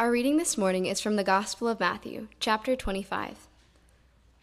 Our 0.00 0.12
reading 0.12 0.36
this 0.36 0.56
morning 0.56 0.86
is 0.86 1.00
from 1.00 1.16
the 1.16 1.24
Gospel 1.24 1.66
of 1.66 1.80
Matthew, 1.80 2.28
chapter 2.38 2.76
25. 2.76 3.48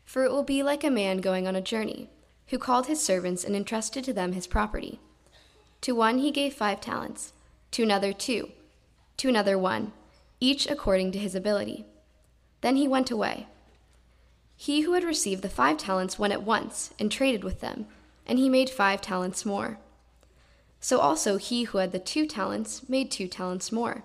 For 0.04 0.26
it 0.26 0.32
will 0.32 0.44
be 0.44 0.62
like 0.62 0.84
a 0.84 0.92
man 0.92 1.20
going 1.20 1.48
on 1.48 1.56
a 1.56 1.62
journey, 1.62 2.10
who 2.48 2.58
called 2.58 2.88
his 2.88 3.02
servants 3.02 3.46
and 3.46 3.56
entrusted 3.56 4.04
to 4.04 4.12
them 4.12 4.34
his 4.34 4.48
property. 4.48 5.00
To 5.80 5.94
one 5.94 6.18
he 6.18 6.30
gave 6.30 6.54
five 6.54 6.82
talents, 6.82 7.32
to 7.72 7.84
another 7.84 8.12
two, 8.12 8.52
to 9.16 9.30
another 9.30 9.58
one, 9.58 9.94
each 10.42 10.68
according 10.70 11.14
to 11.14 11.20
his 11.20 11.36
ability. 11.36 11.86
Then 12.60 12.76
he 12.76 12.86
went 12.86 13.10
away. 13.10 13.48
He 14.58 14.82
who 14.82 14.92
had 14.92 15.06
received 15.06 15.42
the 15.42 15.48
five 15.48 15.78
talents 15.78 16.20
went 16.20 16.34
at 16.34 16.44
once 16.44 16.94
and 17.00 17.10
traded 17.10 17.46
with 17.46 17.62
them, 17.62 17.88
and 18.28 18.38
he 18.38 18.50
made 18.50 18.70
five 18.70 19.00
talents 19.00 19.46
more. 19.46 19.78
So 20.82 21.00
also 21.00 21.38
he 21.38 21.64
who 21.64 21.78
had 21.78 21.94
the 21.94 22.00
two 22.00 22.26
talents 22.26 22.90
made 22.90 23.10
two 23.10 23.30
talents 23.30 23.72
more. 23.72 24.04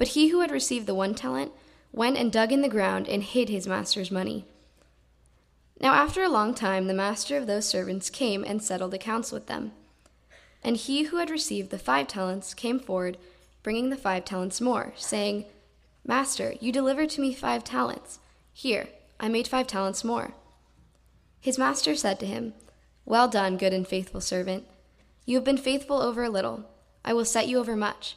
But 0.00 0.08
he 0.08 0.28
who 0.28 0.40
had 0.40 0.50
received 0.50 0.86
the 0.86 0.94
one 0.94 1.14
talent 1.14 1.52
went 1.92 2.16
and 2.16 2.32
dug 2.32 2.52
in 2.52 2.62
the 2.62 2.70
ground 2.70 3.06
and 3.06 3.22
hid 3.22 3.50
his 3.50 3.66
master's 3.66 4.10
money. 4.10 4.46
Now 5.78 5.92
after 5.92 6.22
a 6.22 6.28
long 6.30 6.54
time, 6.54 6.86
the 6.86 6.94
master 6.94 7.36
of 7.36 7.46
those 7.46 7.68
servants 7.68 8.08
came 8.08 8.42
and 8.42 8.62
settled 8.62 8.94
accounts 8.94 9.30
with 9.30 9.46
them. 9.46 9.72
And 10.64 10.78
he 10.78 11.02
who 11.02 11.18
had 11.18 11.28
received 11.28 11.68
the 11.68 11.78
five 11.78 12.08
talents 12.08 12.54
came 12.54 12.80
forward, 12.80 13.18
bringing 13.62 13.90
the 13.90 13.96
five 13.98 14.24
talents 14.24 14.58
more, 14.58 14.94
saying, 14.96 15.44
Master, 16.02 16.54
you 16.60 16.72
delivered 16.72 17.10
to 17.10 17.20
me 17.20 17.34
five 17.34 17.62
talents. 17.62 18.20
Here, 18.54 18.88
I 19.20 19.28
made 19.28 19.48
five 19.48 19.66
talents 19.66 20.02
more. 20.02 20.32
His 21.42 21.58
master 21.58 21.94
said 21.94 22.18
to 22.20 22.26
him, 22.26 22.54
Well 23.04 23.28
done, 23.28 23.58
good 23.58 23.74
and 23.74 23.86
faithful 23.86 24.22
servant. 24.22 24.64
You 25.26 25.36
have 25.36 25.44
been 25.44 25.58
faithful 25.58 26.00
over 26.00 26.22
a 26.22 26.30
little. 26.30 26.64
I 27.04 27.12
will 27.12 27.26
set 27.26 27.48
you 27.48 27.58
over 27.58 27.76
much. 27.76 28.16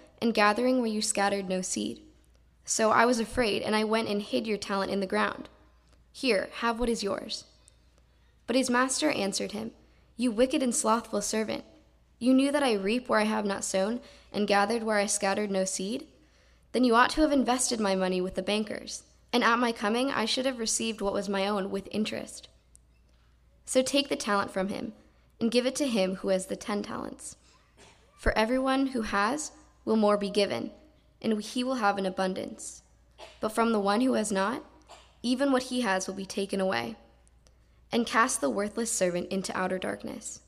and 0.21 0.33
gathering 0.33 0.77
where 0.77 0.89
you 0.89 1.01
scattered 1.01 1.49
no 1.49 1.61
seed. 1.61 2.01
So 2.63 2.91
I 2.91 3.05
was 3.05 3.19
afraid, 3.19 3.61
and 3.63 3.75
I 3.75 3.83
went 3.83 4.07
and 4.07 4.21
hid 4.21 4.45
your 4.45 4.57
talent 4.57 4.91
in 4.91 4.99
the 4.99 5.07
ground. 5.07 5.49
Here, 6.11 6.49
have 6.59 6.79
what 6.79 6.89
is 6.89 7.03
yours. 7.03 7.45
But 8.47 8.55
his 8.55 8.69
master 8.69 9.09
answered 9.09 9.53
him, 9.53 9.71
You 10.17 10.31
wicked 10.31 10.61
and 10.61 10.75
slothful 10.75 11.21
servant, 11.21 11.63
you 12.21 12.35
knew 12.35 12.51
that 12.51 12.61
I 12.61 12.73
reap 12.73 13.09
where 13.09 13.19
I 13.19 13.23
have 13.23 13.45
not 13.45 13.63
sown, 13.63 13.99
and 14.31 14.47
gathered 14.47 14.83
where 14.83 14.99
I 14.99 15.07
scattered 15.07 15.49
no 15.49 15.65
seed? 15.65 16.05
Then 16.71 16.83
you 16.83 16.93
ought 16.93 17.09
to 17.11 17.21
have 17.21 17.31
invested 17.31 17.79
my 17.79 17.95
money 17.95 18.21
with 18.21 18.35
the 18.35 18.43
bankers, 18.43 19.03
and 19.33 19.43
at 19.43 19.57
my 19.57 19.71
coming 19.71 20.11
I 20.11 20.25
should 20.25 20.45
have 20.45 20.59
received 20.59 21.01
what 21.01 21.13
was 21.13 21.27
my 21.27 21.47
own 21.47 21.71
with 21.71 21.89
interest. 21.91 22.47
So 23.65 23.81
take 23.81 24.07
the 24.07 24.15
talent 24.15 24.51
from 24.51 24.67
him, 24.67 24.93
and 25.39 25.49
give 25.49 25.65
it 25.65 25.75
to 25.77 25.87
him 25.87 26.17
who 26.17 26.27
has 26.27 26.45
the 26.45 26.55
ten 26.55 26.83
talents. 26.83 27.37
For 28.19 28.37
everyone 28.37 28.87
who 28.87 29.01
has, 29.01 29.51
will 29.85 29.95
more 29.95 30.17
be 30.17 30.29
given, 30.29 30.71
and 31.21 31.41
he 31.41 31.63
will 31.63 31.75
have 31.75 31.97
an 31.97 32.05
abundance. 32.05 32.83
But 33.39 33.49
from 33.49 33.71
the 33.71 33.79
one 33.79 34.01
who 34.01 34.13
has 34.13 34.31
not, 34.31 34.63
even 35.23 35.51
what 35.51 35.63
he 35.63 35.81
has 35.81 36.07
will 36.07 36.15
be 36.15 36.25
taken 36.25 36.59
away. 36.59 36.95
And 37.91 38.05
cast 38.05 38.41
the 38.41 38.49
worthless 38.49 38.91
servant 38.91 39.29
into 39.29 39.55
outer 39.57 39.77
darkness. 39.77 40.41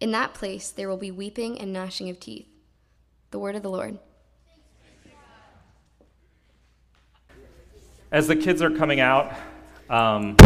In 0.00 0.12
that 0.12 0.34
place 0.34 0.70
there 0.70 0.88
will 0.88 0.96
be 0.96 1.10
weeping 1.10 1.58
and 1.58 1.72
gnashing 1.72 2.08
of 2.08 2.20
teeth. 2.20 2.46
The 3.30 3.38
word 3.38 3.56
of 3.56 3.62
the 3.62 3.70
Lord. 3.70 3.98
As 8.10 8.26
the 8.26 8.36
kids 8.36 8.62
are 8.62 8.70
coming 8.70 9.00
out, 9.00 9.34
um, 9.90 10.36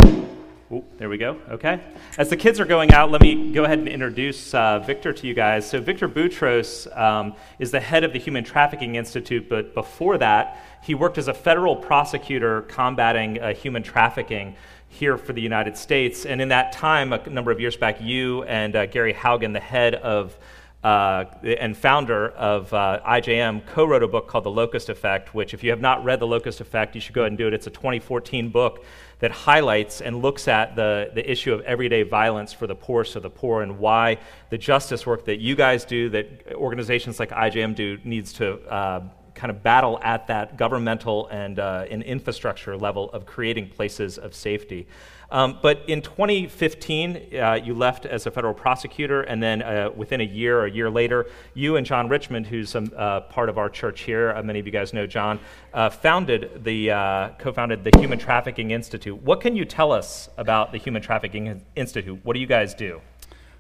Ooh, 0.73 0.83
there 0.97 1.11
we 1.11 1.19
go. 1.19 1.39
Okay. 1.51 1.81
As 2.17 2.31
the 2.31 2.37
kids 2.37 2.59
are 2.59 2.65
going 2.65 2.95
out, 2.95 3.11
let 3.11 3.21
me 3.21 3.53
go 3.53 3.65
ahead 3.65 3.79
and 3.79 3.87
introduce 3.87 4.55
uh, 4.55 4.79
Victor 4.79 5.13
to 5.13 5.27
you 5.27 5.35
guys. 5.35 5.69
So, 5.69 5.83
Victor 5.83 6.09
Boutros 6.09 6.97
um, 6.97 7.35
is 7.59 7.71
the 7.71 7.81
head 7.81 8.05
of 8.05 8.15
the 8.15 8.19
Human 8.19 8.43
Trafficking 8.43 8.95
Institute, 8.95 9.51
but 9.51 9.75
before 9.75 10.17
that, 10.17 10.65
he 10.83 10.95
worked 10.95 11.19
as 11.19 11.29
a 11.29 11.35
federal 11.35 11.77
prosecutor 11.77 12.63
combating 12.63 13.39
uh, 13.39 13.53
human 13.53 13.83
trafficking 13.83 14.57
here 14.89 15.19
for 15.19 15.35
the 15.35 15.43
United 15.43 15.77
States. 15.77 16.25
And 16.25 16.41
in 16.41 16.49
that 16.49 16.73
time, 16.73 17.13
a 17.13 17.29
number 17.29 17.51
of 17.51 17.61
years 17.61 17.77
back, 17.77 18.01
you 18.01 18.45
and 18.45 18.75
uh, 18.75 18.87
Gary 18.87 19.13
Haugen, 19.13 19.53
the 19.53 19.61
head 19.61 19.97
of 19.97 20.39
uh, 20.83 21.27
and 21.45 21.77
founder 21.77 22.31
of 22.31 22.73
uh, 22.75 23.01
IJM, 23.07 23.65
co 23.67 23.85
wrote 23.85 24.03
a 24.03 24.09
book 24.09 24.27
called 24.27 24.45
The 24.45 24.51
Locust 24.51 24.89
Effect, 24.89 25.33
which, 25.33 25.55
if 25.55 25.63
you 25.63 25.71
have 25.71 25.81
not 25.81 26.03
read 26.03 26.19
The 26.19 26.27
Locust 26.27 26.61
Effect, 26.61 26.95
you 26.95 27.01
should 27.01 27.15
go 27.15 27.21
ahead 27.21 27.31
and 27.31 27.39
do 27.39 27.47
it. 27.47 27.55
It's 27.55 27.69
a 27.69 27.71
2014 27.71 28.49
book 28.49 28.85
that 29.23 29.31
highlights 29.31 30.01
and 30.01 30.21
looks 30.21 30.49
at 30.49 30.75
the, 30.75 31.09
the 31.15 31.31
issue 31.31 31.55
of 31.55 31.61
everyday 31.61 32.03
violence 32.03 32.53
for 32.53 32.67
the 32.67 32.75
poorest 32.75 33.15
of 33.15 33.23
the 33.23 33.31
poor 33.31 33.63
and 33.63 33.79
why 33.79 34.19
the 34.51 34.59
justice 34.59 35.07
work 35.07 35.25
that 35.27 35.39
you 35.39 35.55
guys 35.55 35.85
do, 35.85 36.11
that 36.11 36.27
organizations 36.55 37.21
like 37.21 37.31
IJM 37.31 37.77
do, 37.77 37.99
needs 38.03 38.33
to 38.33 38.55
uh, 38.69 39.01
kind 39.33 39.53
of 39.53 39.63
battle 39.63 40.01
at 40.03 40.27
that 40.27 40.57
governmental 40.57 41.29
and, 41.29 41.61
uh, 41.61 41.87
infrastructure 41.89 42.77
level 42.77 43.11
of 43.13 43.25
creating 43.25 43.69
places 43.69 44.19
of 44.19 44.35
safety. 44.35 44.89
Um, 45.33 45.59
but 45.63 45.83
in 45.89 46.03
2015, 46.03 47.17
uh, 47.41 47.55
you 47.55 47.75
left 47.75 48.05
as 48.05 48.27
a 48.27 48.31
federal 48.31 48.53
prosecutor, 48.53 49.23
and 49.23 49.43
then 49.43 49.63
uh, 49.63 49.89
within 49.97 50.21
a 50.21 50.25
year 50.25 50.61
or 50.61 50.67
a 50.67 50.71
year 50.71 50.91
later, 50.91 51.27
you 51.55 51.77
and 51.77 51.87
John 51.87 52.11
Richmond, 52.11 52.47
who's 52.47 52.77
uh, 52.77 53.23
part 53.31 53.49
of 53.49 53.57
our 53.57 53.71
church 53.71 54.03
here, 54.03 54.33
uh, 54.33 54.43
many 54.43 54.61
of 54.61 54.67
you 54.67 54.73
guys 54.73 54.93
know 54.93 55.07
John, 55.07 55.41
uh, 55.73 55.89
founded 55.89 56.63
the 56.65 56.91
uh, 56.91 57.31
co-founded 57.39 57.83
the 57.83 57.99
Human 57.99 58.19
Trafficking 58.19 58.73
Institute. 58.73 59.23
What 59.23 59.41
can 59.41 59.57
you 59.57 59.65
tell 59.65 59.91
us 59.91 60.29
about 60.37 60.71
the 60.71 60.79
Human 60.79 61.01
Trafficking 61.01 61.63
Institute? 61.77 62.21
What 62.25 62.35
do 62.35 62.41
you 62.41 62.47
guys 62.47 62.75
do? 62.75 63.01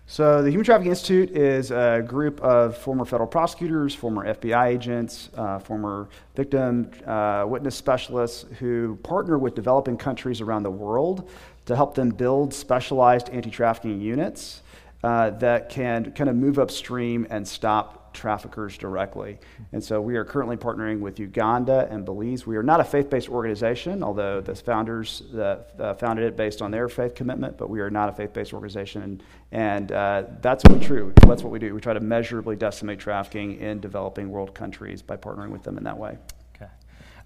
So, 0.06 0.42
the 0.42 0.50
Human 0.50 0.64
Trafficking 0.64 0.90
Institute 0.90 1.30
is 1.30 1.70
a 1.70 2.04
group 2.06 2.40
of 2.40 2.76
former 2.76 3.06
federal 3.06 3.28
prosecutors, 3.28 3.94
former 3.94 4.26
FBI 4.34 4.66
agents, 4.66 5.30
uh, 5.36 5.58
former 5.60 6.08
victim 6.34 6.90
uh, 7.06 7.46
witness 7.48 7.76
specialists 7.76 8.44
who 8.58 8.98
partner 9.04 9.38
with 9.38 9.54
developing 9.54 9.96
countries 9.96 10.40
around 10.40 10.64
the 10.64 10.70
world 10.70 11.30
to 11.66 11.76
help 11.76 11.94
them 11.94 12.10
build 12.10 12.52
specialized 12.52 13.28
anti 13.30 13.50
trafficking 13.50 14.00
units 14.00 14.62
uh, 15.02 15.30
that 15.30 15.68
can 15.68 16.12
kind 16.12 16.30
of 16.30 16.36
move 16.36 16.58
upstream 16.58 17.26
and 17.30 17.46
stop 17.46 18.02
traffickers 18.12 18.76
directly. 18.76 19.38
And 19.72 19.82
so 19.82 20.00
we 20.00 20.16
are 20.16 20.24
currently 20.24 20.56
partnering 20.56 21.00
with 21.00 21.18
Uganda 21.18 21.88
and 21.90 22.04
Belize. 22.04 22.46
We 22.46 22.56
are 22.56 22.62
not 22.62 22.80
a 22.80 22.84
faith 22.84 23.08
based 23.10 23.28
organization, 23.28 24.02
although 24.02 24.40
the 24.40 24.54
founders 24.54 25.22
uh, 25.34 25.94
founded 25.98 26.26
it 26.26 26.36
based 26.36 26.62
on 26.62 26.70
their 26.70 26.88
faith 26.88 27.14
commitment, 27.14 27.56
but 27.56 27.70
we 27.70 27.80
are 27.80 27.90
not 27.90 28.08
a 28.08 28.12
faith 28.12 28.32
based 28.32 28.52
organization. 28.52 29.22
And, 29.50 29.92
uh, 29.92 30.24
that's 30.40 30.64
what 30.64 30.82
true. 30.82 31.12
That's 31.26 31.42
what 31.42 31.52
we 31.52 31.58
do. 31.58 31.74
We 31.74 31.80
try 31.80 31.94
to 31.94 32.00
measurably 32.00 32.56
decimate 32.56 32.98
trafficking 32.98 33.58
in 33.60 33.80
developing 33.80 34.30
world 34.30 34.54
countries 34.54 35.02
by 35.02 35.16
partnering 35.16 35.50
with 35.50 35.62
them 35.62 35.78
in 35.78 35.84
that 35.84 35.98
way. 35.98 36.18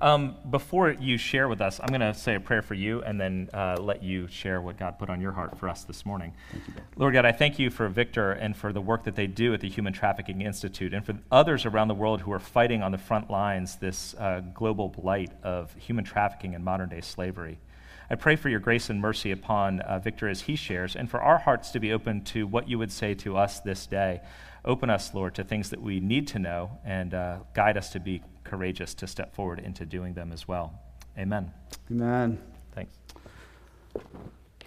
Um, 0.01 0.37
before 0.51 0.91
you 0.91 1.17
share 1.17 1.49
with 1.49 1.61
us, 1.61 1.81
I'm 1.81 1.89
going 1.89 2.01
to 2.01 2.12
say 2.12 2.34
a 2.34 2.41
prayer 2.41 2.62
for 2.62 2.75
you 2.75 3.03
and 3.03 3.21
then 3.21 3.49
uh, 3.55 3.77
let 3.81 4.03
you 4.03 4.29
share 4.29 4.61
what 4.61 4.79
God 4.79 4.99
put 4.99 5.09
on 5.09 5.21
your 5.21 5.33
heart 5.33 5.59
for 5.59 5.69
us 5.69 5.84
this 5.84 6.05
morning. 6.05 6.34
You, 6.53 6.73
Lord 6.97 7.15
God, 7.15 7.25
I 7.25 7.33
thank 7.33 7.59
you 7.59 7.71
for 7.71 7.89
Victor 7.89 8.33
and 8.33 8.56
for 8.56 8.73
the 8.73 8.81
work 8.81 9.05
that 9.05 9.15
they 9.15 9.27
do 9.27 9.55
at 9.55 9.61
the 9.61 9.69
Human 9.69 9.93
Trafficking 9.93 10.43
Institute 10.43 10.93
and 10.93 11.05
for 11.05 11.19
others 11.33 11.65
around 11.65 11.89
the 11.89 11.95
world 11.95 12.21
who 12.21 12.33
are 12.33 12.39
fighting 12.39 12.83
on 12.83 12.93
the 12.93 12.99
front 12.99 13.31
lines 13.31 13.77
this 13.77 14.15
uh, 14.15 14.43
global 14.53 14.89
blight 14.89 15.32
of 15.43 15.75
human 15.76 16.05
trafficking 16.05 16.55
and 16.55 16.65
modern 16.65 16.88
day 16.88 17.00
slavery. 17.00 17.59
I 18.08 18.14
pray 18.14 18.37
for 18.37 18.49
your 18.49 18.61
grace 18.61 18.88
and 18.88 19.00
mercy 19.00 19.32
upon 19.32 19.81
uh, 19.81 19.99
Victor 19.99 20.29
as 20.29 20.43
he 20.43 20.56
shares, 20.56 20.94
and 20.94 21.11
for 21.11 21.20
our 21.20 21.38
hearts 21.38 21.70
to 21.73 21.81
be 21.81 21.93
open 21.93 22.23
to 22.25 22.47
what 22.47 22.69
you 22.69 22.79
would 22.79 22.93
say 22.93 23.14
to 23.14 23.37
us 23.37 23.61
this 23.61 23.87
day. 23.87 24.20
Open 24.64 24.91
us, 24.91 25.14
Lord, 25.14 25.35
to 25.37 25.44
things 25.44 25.70
that 25.70 25.81
we 25.81 26.00
need 26.00 26.29
to 26.29 26.38
know 26.38 26.79
and 26.85 27.14
uh, 27.14 27.38
guide 27.55 27.76
us 27.76 27.91
to 27.91 28.00
be 28.00 28.23
courageous 28.44 28.94
to 28.94 29.06
step 29.06 29.35
forward 29.35 29.58
into 29.58 29.85
doing 29.85 30.14
them 30.14 30.32
as 30.32 30.47
well. 30.47 30.81
Amen. 31.19 31.53
Amen. 31.91 32.38
Thanks. 32.75 32.97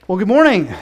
Well, 0.07 0.17
good 0.17 0.27
morning. 0.27 0.73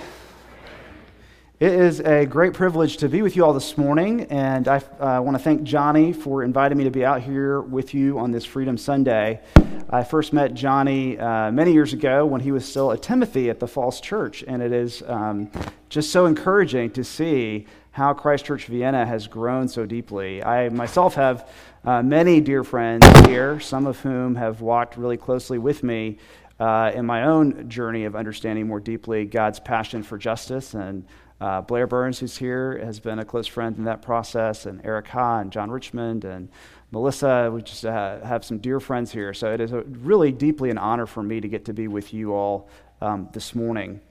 It 1.60 1.72
is 1.72 2.02
a 2.02 2.24
great 2.24 2.54
privilege 2.54 2.98
to 2.98 3.10
be 3.10 3.24
with 3.24 3.36
you 3.36 3.44
all 3.44 3.52
this 3.52 3.80
morning, 3.80 4.28
and 4.30 4.68
I 4.68 4.78
uh, 4.78 5.20
want 5.24 5.36
to 5.36 5.44
thank 5.44 5.64
Johnny 5.64 6.14
for 6.14 6.44
inviting 6.44 6.78
me 6.78 6.84
to 6.84 6.92
be 6.92 7.04
out 7.04 7.24
here 7.24 7.62
with 7.62 7.96
you 7.96 8.20
on 8.20 8.30
this 8.30 8.46
Freedom 8.46 8.78
Sunday. 8.78 9.42
I 9.90 10.04
first 10.04 10.34
met 10.34 10.54
Johnny 10.54 11.18
uh, 11.18 11.50
many 11.50 11.74
years 11.74 11.94
ago 11.94 12.28
when 12.28 12.42
he 12.42 12.52
was 12.52 12.64
still 12.64 12.92
a 12.92 12.98
Timothy 12.98 13.50
at 13.50 13.60
the 13.60 13.68
Falls 13.68 14.00
Church, 14.00 14.44
and 14.48 14.62
it 14.62 14.72
is 14.72 15.02
um, 15.08 15.50
just 15.90 16.12
so 16.12 16.28
encouraging 16.28 16.92
to 16.92 17.04
see 17.04 17.66
how 17.90 18.14
Christchurch 18.14 18.66
Vienna 18.66 19.04
has 19.04 19.26
grown 19.26 19.68
so 19.68 19.84
deeply. 19.84 20.44
I 20.44 20.70
myself 20.70 21.16
have 21.16 21.50
uh, 21.84 22.04
many 22.04 22.40
dear 22.40 22.64
friends 22.64 23.04
here, 23.26 23.60
some 23.60 23.88
of 23.88 24.00
whom 24.02 24.36
have 24.36 24.62
walked 24.62 24.96
really 24.96 25.18
closely 25.18 25.58
with 25.58 25.82
me 25.82 26.20
uh, 26.60 26.92
in 26.94 27.06
my 27.06 27.24
own 27.24 27.68
journey 27.68 28.06
of 28.06 28.16
understanding 28.16 28.68
more 28.68 28.80
deeply 28.80 29.26
God's 29.26 29.60
passion 29.60 30.04
for 30.04 30.20
justice. 30.20 30.76
And 30.76 31.06
uh, 31.40 31.62
Blair 31.62 31.88
Burns, 31.88 32.20
who's 32.20 32.38
here, 32.38 32.80
has 32.84 33.00
been 33.00 33.20
a 33.20 33.26
close 33.26 33.48
friend 33.48 33.78
in 33.78 33.84
that 33.84 34.02
process, 34.02 34.66
and 34.66 34.82
Eric 34.84 35.08
Ha 35.10 35.40
and 35.40 35.52
John 35.52 35.70
Richmond 35.70 36.26
and 36.26 36.50
Melissa. 36.92 37.52
We 37.54 37.62
just 37.62 37.86
uh, 37.86 38.20
have 38.26 38.44
some 38.44 38.58
dear 38.58 38.80
friends 38.80 39.12
here. 39.12 39.34
So 39.34 39.54
it 39.54 39.62
is 39.62 39.72
a, 39.72 39.82
really 39.82 40.32
deeply 40.32 40.70
an 40.70 40.78
honor 40.78 41.06
for 41.06 41.22
me 41.22 41.40
to 41.40 41.48
get 41.48 41.66
to 41.66 41.74
be 41.74 41.88
with 41.88 42.14
you 42.14 42.34
all 42.34 42.70
um, 43.02 43.30
this 43.34 43.54
morning. 43.54 44.02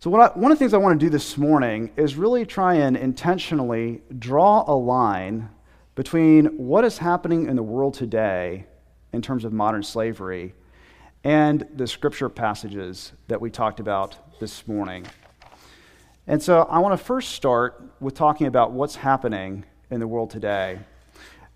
So, 0.00 0.14
I, 0.14 0.28
one 0.38 0.52
of 0.52 0.58
the 0.58 0.62
things 0.62 0.74
I 0.74 0.78
want 0.78 0.98
to 0.98 1.06
do 1.06 1.10
this 1.10 1.36
morning 1.36 1.90
is 1.96 2.14
really 2.14 2.46
try 2.46 2.74
and 2.74 2.96
intentionally 2.96 4.00
draw 4.16 4.64
a 4.66 4.74
line 4.74 5.48
between 5.96 6.46
what 6.56 6.84
is 6.84 6.98
happening 6.98 7.48
in 7.48 7.56
the 7.56 7.62
world 7.64 7.94
today 7.94 8.66
in 9.12 9.22
terms 9.22 9.44
of 9.44 9.52
modern 9.52 9.82
slavery 9.82 10.54
and 11.24 11.66
the 11.74 11.86
scripture 11.86 12.28
passages 12.28 13.12
that 13.26 13.40
we 13.40 13.50
talked 13.50 13.80
about 13.80 14.38
this 14.38 14.68
morning. 14.68 15.04
And 16.30 16.42
so 16.42 16.64
I 16.64 16.78
want 16.80 16.92
to 16.92 17.02
first 17.02 17.30
start 17.30 17.82
with 18.00 18.12
talking 18.12 18.48
about 18.48 18.72
what's 18.72 18.96
happening 18.96 19.64
in 19.90 19.98
the 19.98 20.06
world 20.06 20.28
today. 20.28 20.78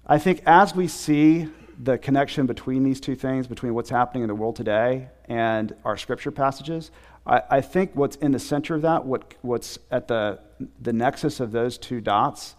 I 0.07 0.19
think 0.19 0.41
as 0.47 0.75
we 0.75 0.89
see 0.89 1.51
the 1.79 1.99
connection 1.99 2.47
between 2.47 2.83
these 2.83 2.99
two 2.99 3.15
things, 3.15 3.47
between 3.47 3.75
what's 3.75 3.91
happening 3.91 4.23
in 4.23 4.29
the 4.29 4.35
world 4.35 4.57
today 4.57 5.09
and 5.27 5.75
our 5.85 5.99
scripture 5.99 6.31
passages, 6.31 6.91
I, 7.27 7.43
I 7.51 7.61
think 7.61 7.91
what's 7.95 8.17
in 8.17 8.33
the 8.33 8.39
center 8.39 8.75
of 8.75 8.81
that, 8.81 9.05
what, 9.05 9.35
what's 9.43 9.79
at 9.91 10.09
the, 10.09 10.41
the 10.81 10.95
nexus 10.95 11.39
of 11.39 11.53
those 11.53 11.77
two 11.77 12.01
dots, 12.01 12.57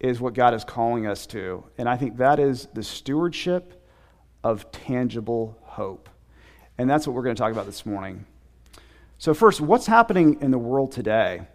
is 0.00 0.20
what 0.20 0.34
God 0.34 0.52
is 0.52 0.64
calling 0.64 1.06
us 1.06 1.24
to. 1.28 1.64
And 1.78 1.88
I 1.88 1.96
think 1.96 2.18
that 2.18 2.38
is 2.38 2.68
the 2.74 2.82
stewardship 2.82 3.82
of 4.42 4.70
tangible 4.70 5.56
hope. 5.62 6.10
And 6.76 6.90
that's 6.90 7.06
what 7.06 7.16
we're 7.16 7.22
going 7.22 7.36
to 7.36 7.40
talk 7.40 7.52
about 7.52 7.64
this 7.64 7.86
morning. 7.86 8.26
So, 9.16 9.32
first, 9.32 9.62
what's 9.62 9.86
happening 9.86 10.42
in 10.42 10.50
the 10.50 10.58
world 10.58 10.92
today? 10.92 11.46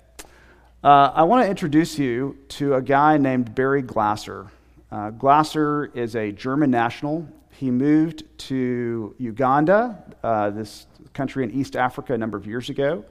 Uh, 0.82 1.12
I 1.14 1.24
want 1.24 1.44
to 1.44 1.50
introduce 1.50 2.00
you 2.00 2.38
to 2.48 2.76
a 2.76 2.82
guy 2.82 3.18
named 3.18 3.54
Barry 3.54 3.82
Glasser. 3.82 4.48
Uh, 4.90 5.10
Glasser 5.10 5.92
is 5.94 6.16
a 6.16 6.32
German 6.32 6.72
national. 6.72 7.28
He 7.52 7.70
moved 7.70 8.24
to 8.48 9.14
Uganda, 9.18 10.02
uh, 10.24 10.52
this 10.52 10.88
country 11.14 11.44
in 11.44 11.52
East 11.52 11.76
Africa, 11.76 12.14
a 12.14 12.18
number 12.18 12.38
of 12.38 12.48
years 12.48 12.70
ago. 12.70 13.04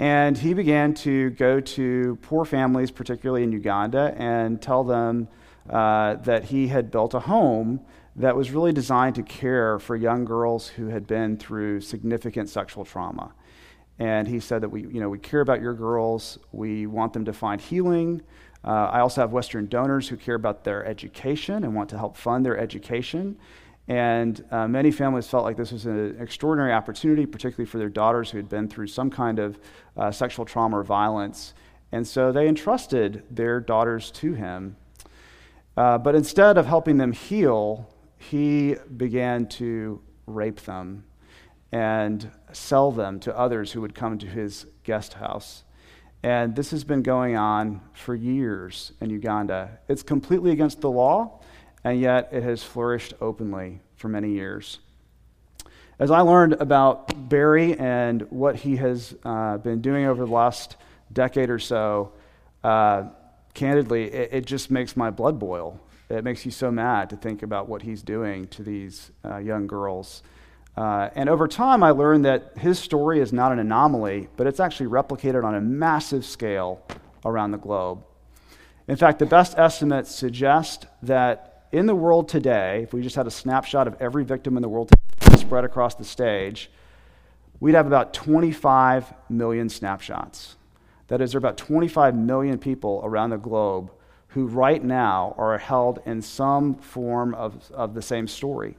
And 0.00 0.36
he 0.36 0.54
began 0.54 0.92
to 0.94 1.30
go 1.30 1.60
to 1.60 2.18
poor 2.22 2.44
families, 2.44 2.90
particularly 2.90 3.44
in 3.44 3.52
Uganda, 3.52 4.12
and 4.18 4.60
tell 4.60 4.82
them 4.82 5.28
uh, 5.70 6.14
that 6.14 6.46
he 6.46 6.66
had 6.66 6.90
built 6.90 7.14
a 7.14 7.20
home 7.20 7.78
that 8.16 8.34
was 8.34 8.50
really 8.50 8.72
designed 8.72 9.14
to 9.14 9.22
care 9.22 9.78
for 9.78 9.94
young 9.94 10.24
girls 10.24 10.66
who 10.66 10.88
had 10.88 11.06
been 11.06 11.36
through 11.36 11.80
significant 11.80 12.48
sexual 12.48 12.84
trauma. 12.84 13.32
And 13.98 14.28
he 14.28 14.38
said 14.38 14.62
that 14.62 14.68
we, 14.68 14.82
you 14.82 15.00
know, 15.00 15.08
we 15.08 15.18
care 15.18 15.40
about 15.40 15.60
your 15.60 15.74
girls. 15.74 16.38
We 16.52 16.86
want 16.86 17.12
them 17.12 17.24
to 17.24 17.32
find 17.32 17.60
healing. 17.60 18.22
Uh, 18.64 18.90
I 18.92 19.00
also 19.00 19.20
have 19.20 19.32
Western 19.32 19.66
donors 19.66 20.08
who 20.08 20.16
care 20.16 20.34
about 20.34 20.64
their 20.64 20.84
education 20.84 21.64
and 21.64 21.74
want 21.74 21.90
to 21.90 21.98
help 21.98 22.16
fund 22.16 22.44
their 22.44 22.58
education. 22.58 23.36
And 23.88 24.44
uh, 24.50 24.68
many 24.68 24.90
families 24.90 25.26
felt 25.28 25.44
like 25.44 25.56
this 25.56 25.72
was 25.72 25.86
an 25.86 26.16
extraordinary 26.20 26.72
opportunity, 26.72 27.24
particularly 27.24 27.68
for 27.68 27.78
their 27.78 27.88
daughters 27.88 28.30
who 28.30 28.36
had 28.36 28.48
been 28.48 28.68
through 28.68 28.88
some 28.88 29.10
kind 29.10 29.38
of 29.38 29.58
uh, 29.96 30.10
sexual 30.10 30.44
trauma 30.44 30.78
or 30.78 30.84
violence. 30.84 31.54
And 31.90 32.06
so 32.06 32.30
they 32.30 32.46
entrusted 32.48 33.24
their 33.30 33.60
daughters 33.60 34.10
to 34.12 34.34
him. 34.34 34.76
Uh, 35.76 35.96
but 35.96 36.14
instead 36.14 36.58
of 36.58 36.66
helping 36.66 36.98
them 36.98 37.12
heal, 37.12 37.88
he 38.18 38.76
began 38.96 39.46
to 39.46 40.02
rape 40.26 40.60
them 40.60 41.04
and 41.70 42.30
sell 42.52 42.90
them 42.90 43.20
to 43.20 43.36
others 43.36 43.72
who 43.72 43.80
would 43.80 43.94
come 43.94 44.18
to 44.18 44.26
his 44.26 44.66
guest 44.84 45.14
house. 45.14 45.64
And 46.22 46.56
this 46.56 46.70
has 46.72 46.82
been 46.82 47.02
going 47.02 47.36
on 47.36 47.80
for 47.92 48.14
years 48.14 48.92
in 49.00 49.10
Uganda. 49.10 49.78
It's 49.86 50.02
completely 50.02 50.50
against 50.50 50.80
the 50.80 50.90
law, 50.90 51.40
and 51.84 52.00
yet 52.00 52.30
it 52.32 52.42
has 52.42 52.62
flourished 52.62 53.14
openly 53.20 53.80
for 53.96 54.08
many 54.08 54.32
years. 54.32 54.80
As 55.98 56.10
I 56.10 56.20
learned 56.20 56.54
about 56.54 57.28
Barry 57.28 57.76
and 57.78 58.22
what 58.30 58.56
he 58.56 58.76
has 58.76 59.14
uh, 59.24 59.58
been 59.58 59.80
doing 59.80 60.06
over 60.06 60.24
the 60.24 60.32
last 60.32 60.76
decade 61.12 61.50
or 61.50 61.58
so, 61.58 62.12
uh, 62.62 63.04
candidly, 63.54 64.04
it, 64.04 64.30
it, 64.32 64.46
just 64.46 64.70
makes 64.70 64.96
my 64.96 65.10
blood 65.10 65.38
boil. 65.38 65.80
It 66.08 66.22
makes 66.22 66.44
you 66.44 66.52
so 66.52 66.70
mad 66.70 67.10
to 67.10 67.16
think 67.16 67.42
about 67.42 67.68
what 67.68 67.82
he's 67.82 68.02
doing 68.02 68.46
to 68.48 68.62
these 68.62 69.10
uh, 69.24 69.38
young 69.38 69.66
girls. 69.66 70.22
Uh, 70.78 71.10
and 71.16 71.28
over 71.28 71.48
time, 71.48 71.82
I 71.82 71.90
learned 71.90 72.24
that 72.24 72.52
his 72.56 72.78
story 72.78 73.18
is 73.18 73.32
not 73.32 73.50
an 73.50 73.58
anomaly, 73.58 74.28
but 74.36 74.46
it's 74.46 74.60
actually 74.60 74.86
replicated 74.86 75.42
on 75.42 75.56
a 75.56 75.60
massive 75.60 76.24
scale 76.24 76.80
around 77.24 77.50
the 77.50 77.58
globe. 77.58 78.04
In 78.86 78.94
fact, 78.94 79.18
the 79.18 79.26
best 79.26 79.58
estimates 79.58 80.14
suggest 80.14 80.86
that 81.02 81.66
in 81.72 81.86
the 81.86 81.96
world 81.96 82.28
today, 82.28 82.84
if 82.84 82.92
we 82.92 83.02
just 83.02 83.16
had 83.16 83.26
a 83.26 83.30
snapshot 83.30 83.88
of 83.88 83.96
every 84.00 84.22
victim 84.22 84.56
in 84.56 84.62
the 84.62 84.68
world 84.68 84.92
spread 85.36 85.64
across 85.64 85.96
the 85.96 86.04
stage, 86.04 86.70
we'd 87.58 87.74
have 87.74 87.88
about 87.88 88.14
25 88.14 89.12
million 89.28 89.68
snapshots. 89.68 90.54
That 91.08 91.20
is, 91.20 91.32
there 91.32 91.38
are 91.38 91.40
about 91.40 91.56
25 91.56 92.14
million 92.14 92.56
people 92.56 93.00
around 93.02 93.30
the 93.30 93.36
globe 93.36 93.90
who 94.28 94.46
right 94.46 94.84
now 94.84 95.34
are 95.38 95.58
held 95.58 95.98
in 96.06 96.22
some 96.22 96.76
form 96.76 97.34
of, 97.34 97.68
of 97.72 97.94
the 97.94 98.02
same 98.02 98.28
story. 98.28 98.76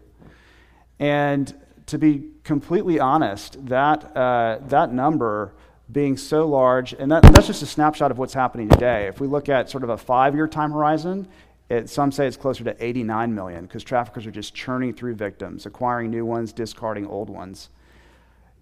And 0.97 1.53
to 1.89 1.97
be 1.97 2.23
completely 2.43 2.99
honest, 2.99 3.65
that, 3.67 4.15
uh, 4.15 4.59
that 4.67 4.93
number 4.93 5.53
being 5.91 6.17
so 6.17 6.47
large, 6.47 6.93
and 6.93 7.11
that, 7.11 7.23
that's 7.23 7.47
just 7.47 7.63
a 7.63 7.65
snapshot 7.65 8.11
of 8.11 8.19
what's 8.19 8.33
happening 8.33 8.69
today. 8.69 9.07
If 9.07 9.19
we 9.19 9.27
look 9.27 9.49
at 9.49 9.69
sort 9.69 9.83
of 9.83 9.89
a 9.89 9.97
five 9.97 10.35
year 10.35 10.47
time 10.47 10.71
horizon, 10.71 11.27
it, 11.67 11.89
some 11.89 12.11
say 12.11 12.27
it's 12.27 12.37
closer 12.37 12.63
to 12.63 12.75
89 12.83 13.33
million 13.33 13.65
because 13.65 13.83
traffickers 13.83 14.25
are 14.27 14.31
just 14.31 14.53
churning 14.53 14.93
through 14.93 15.15
victims, 15.15 15.65
acquiring 15.65 16.11
new 16.11 16.25
ones, 16.25 16.53
discarding 16.53 17.07
old 17.07 17.29
ones. 17.29 17.69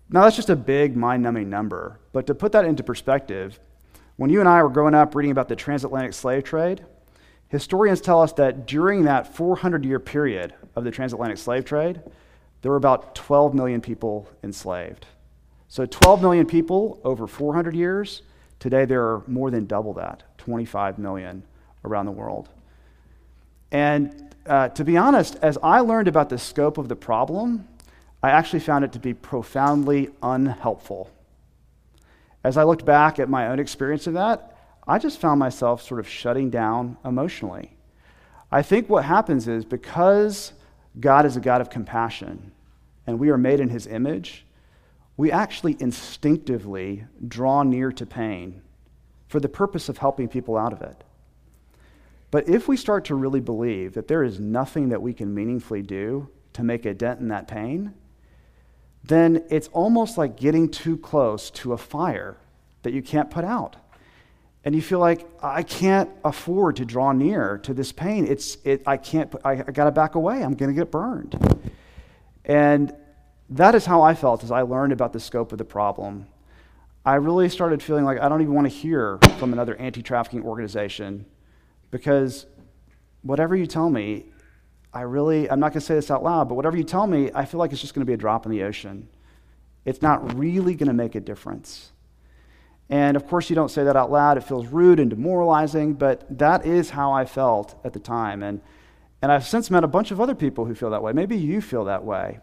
Now, 0.10 0.24
that's 0.24 0.38
just 0.38 0.50
a 0.50 0.56
big, 0.56 0.96
mind 0.96 1.22
numbing 1.22 1.50
number. 1.50 2.00
But 2.14 2.28
to 2.28 2.36
put 2.36 2.54
that 2.54 2.64
into 2.64 2.82
perspective, 2.82 3.60
when 4.16 4.30
you 4.30 4.40
and 4.40 4.48
I 4.48 4.64
were 4.64 4.70
growing 4.70 4.96
up 4.96 5.16
reading 5.16 5.32
about 5.32 5.50
the 5.50 5.56
transatlantic 5.56 6.14
slave 6.14 6.46
trade, 6.46 6.86
historians 7.50 8.00
tell 8.00 8.22
us 8.22 8.32
that 8.34 8.66
during 8.68 9.04
that 9.04 9.36
400 9.36 9.84
year 9.84 10.00
period 10.00 10.54
of 10.76 10.86
the 10.86 10.92
transatlantic 10.92 11.38
slave 11.38 11.66
trade, 11.66 12.02
there 12.62 12.72
were 12.72 12.78
about 12.78 13.16
12 13.16 13.54
million 13.54 13.82
people 13.82 14.28
enslaved. 14.44 15.06
So, 15.68 15.86
12 15.86 16.22
million 16.22 16.46
people 16.46 17.00
over 17.04 17.28
400 17.28 17.76
years. 17.76 18.22
Today, 18.60 18.86
there 18.86 19.04
are 19.04 19.24
more 19.28 19.52
than 19.52 19.66
double 19.66 19.94
that 19.94 20.24
25 20.38 20.98
million 20.98 21.44
around 21.84 22.06
the 22.06 22.12
world. 22.12 22.50
And 23.72 24.34
uh, 24.46 24.70
to 24.70 24.84
be 24.84 24.98
honest, 24.98 25.36
as 25.42 25.58
I 25.62 25.82
learned 25.82 26.08
about 26.08 26.30
the 26.30 26.38
scope 26.38 26.78
of 26.78 26.88
the 26.88 26.96
problem, 26.96 27.68
I 28.24 28.32
actually 28.32 28.62
found 28.62 28.86
it 28.86 28.94
to 28.94 29.00
be 29.00 29.14
profoundly 29.14 30.10
unhelpful. 30.24 31.12
As 32.44 32.58
I 32.58 32.64
looked 32.64 32.86
back 32.86 33.20
at 33.20 33.30
my 33.30 33.48
own 33.48 33.60
experience 33.60 34.08
of 34.08 34.14
that, 34.14 34.58
I 34.88 35.00
just 35.00 35.20
found 35.20 35.40
myself 35.40 35.82
sort 35.82 36.00
of 36.00 36.08
shutting 36.08 36.50
down 36.50 36.98
emotionally. 37.04 37.72
I 38.52 38.62
think 38.62 38.90
what 38.90 39.04
happens 39.04 39.48
is 39.48 39.66
because 39.66 40.54
God 41.00 41.26
is 41.26 41.36
a 41.36 41.40
God 41.40 41.62
of 41.62 41.70
compassion 41.70 42.52
and 43.06 43.20
we 43.20 43.30
are 43.30 43.38
made 43.38 43.60
in 43.60 43.70
his 43.70 43.88
image, 43.88 44.46
we 45.16 45.32
actually 45.32 45.78
instinctively 45.80 47.06
draw 47.28 47.64
near 47.64 47.92
to 47.92 48.06
pain 48.06 48.62
for 49.28 49.40
the 49.40 49.50
purpose 49.50 49.90
of 49.90 49.98
helping 49.98 50.28
people 50.28 50.58
out 50.58 50.74
of 50.74 50.82
it. 50.82 51.04
But 52.30 52.50
if 52.50 52.68
we 52.68 52.78
start 52.78 53.06
to 53.06 53.16
really 53.16 53.40
believe 53.40 53.94
that 53.94 54.08
there 54.08 54.24
is 54.24 54.40
nothing 54.40 54.90
that 54.90 55.02
we 55.02 55.14
can 55.14 55.34
meaningfully 55.34 55.82
do 55.82 56.30
to 56.54 56.64
make 56.64 56.86
a 56.86 56.94
dent 56.94 57.20
in 57.20 57.30
that 57.30 57.48
pain, 57.48 57.94
then 59.04 59.44
it's 59.50 59.70
almost 59.70 60.18
like 60.18 60.36
getting 60.36 60.70
too 60.70 60.98
close 60.98 61.50
to 61.52 61.74
a 61.74 61.78
fire 61.78 62.38
that 62.84 62.94
you 62.94 63.02
can't 63.02 63.32
put 63.32 63.46
out. 63.46 63.78
And 64.64 64.76
you 64.76 64.82
feel 64.82 65.00
like, 65.00 65.26
I 65.42 65.64
can't 65.64 66.10
afford 66.26 66.76
to 66.78 66.86
draw 66.86 67.12
near 67.14 67.58
to 67.60 67.74
this 67.74 67.92
pain. 67.92 68.28
It's, 68.28 68.58
it, 68.66 68.84
I 68.86 68.98
can't, 68.98 69.34
I, 69.46 69.52
I 69.52 69.56
got 69.56 69.86
to 69.86 69.92
back 69.92 70.16
away. 70.16 70.44
I'm 70.44 70.56
going 70.56 70.74
to 70.74 70.80
get 70.80 70.92
burned. 70.92 71.38
And 72.44 72.94
that 73.50 73.76
is 73.76 73.86
how 73.86 74.02
I 74.02 74.14
felt 74.14 74.44
as 74.44 74.52
I 74.52 74.62
learned 74.62 74.92
about 74.92 75.14
the 75.14 75.20
scope 75.20 75.52
of 75.52 75.58
the 75.58 75.66
problem. 75.66 76.28
I 77.06 77.16
really 77.16 77.48
started 77.48 77.82
feeling 77.82 78.04
like 78.04 78.20
I 78.20 78.28
don't 78.28 78.42
even 78.42 78.54
want 78.54 78.66
to 78.66 78.76
hear 78.76 79.20
from 79.38 79.54
another 79.54 79.78
anti 79.78 80.02
trafficking 80.02 80.44
organization 80.44 81.26
because 81.92 82.46
whatever 83.22 83.56
you 83.56 83.66
tell 83.66 83.90
me, 83.90 84.26
I 84.94 85.02
really, 85.02 85.50
I'm 85.50 85.60
not 85.60 85.72
going 85.72 85.80
to 85.80 85.86
say 85.86 85.96
this 85.96 86.12
out 86.12 86.24
loud, 86.24 86.50
but 86.50 86.56
whatever 86.56 86.76
you 86.76 86.84
tell 86.84 87.08
me, 87.08 87.30
I 87.34 87.46
feel 87.46 87.60
like 87.60 87.72
it's 87.72 87.82
just 87.82 87.94
going 87.94 88.02
to 88.02 88.06
be 88.06 88.14
a 88.14 88.18
drop 88.18 88.46
in 88.46 88.52
the 88.52 88.64
ocean. 88.64 89.08
It's 89.86 90.02
not 90.02 90.38
really 90.38 90.76
going 90.76 90.88
to 90.88 90.94
make 90.94 91.16
a 91.16 91.20
difference. 91.22 91.92
And 92.90 93.18
of 93.18 93.28
course, 93.28 93.50
you 93.50 93.56
don't 93.56 93.70
say 93.70 93.84
that 93.84 93.96
out 93.96 94.12
loud. 94.12 94.38
It 94.38 94.44
feels 94.44 94.68
rude 94.68 95.00
and 95.00 95.10
demoralizing, 95.10 95.96
but 95.96 96.26
that 96.38 96.66
is 96.66 96.92
how 96.92 97.12
I 97.12 97.26
felt 97.26 97.76
at 97.84 97.94
the 97.94 98.00
time. 98.00 98.42
And, 98.42 98.62
and 99.22 99.32
I've 99.32 99.46
since 99.46 99.70
met 99.70 99.84
a 99.84 99.88
bunch 99.88 100.12
of 100.12 100.22
other 100.22 100.36
people 100.36 100.66
who 100.66 100.74
feel 100.74 100.90
that 100.92 101.04
way. 101.04 101.12
Maybe 101.12 101.38
you 101.38 101.62
feel 101.62 101.86
that 101.86 102.06
way. 102.06 102.40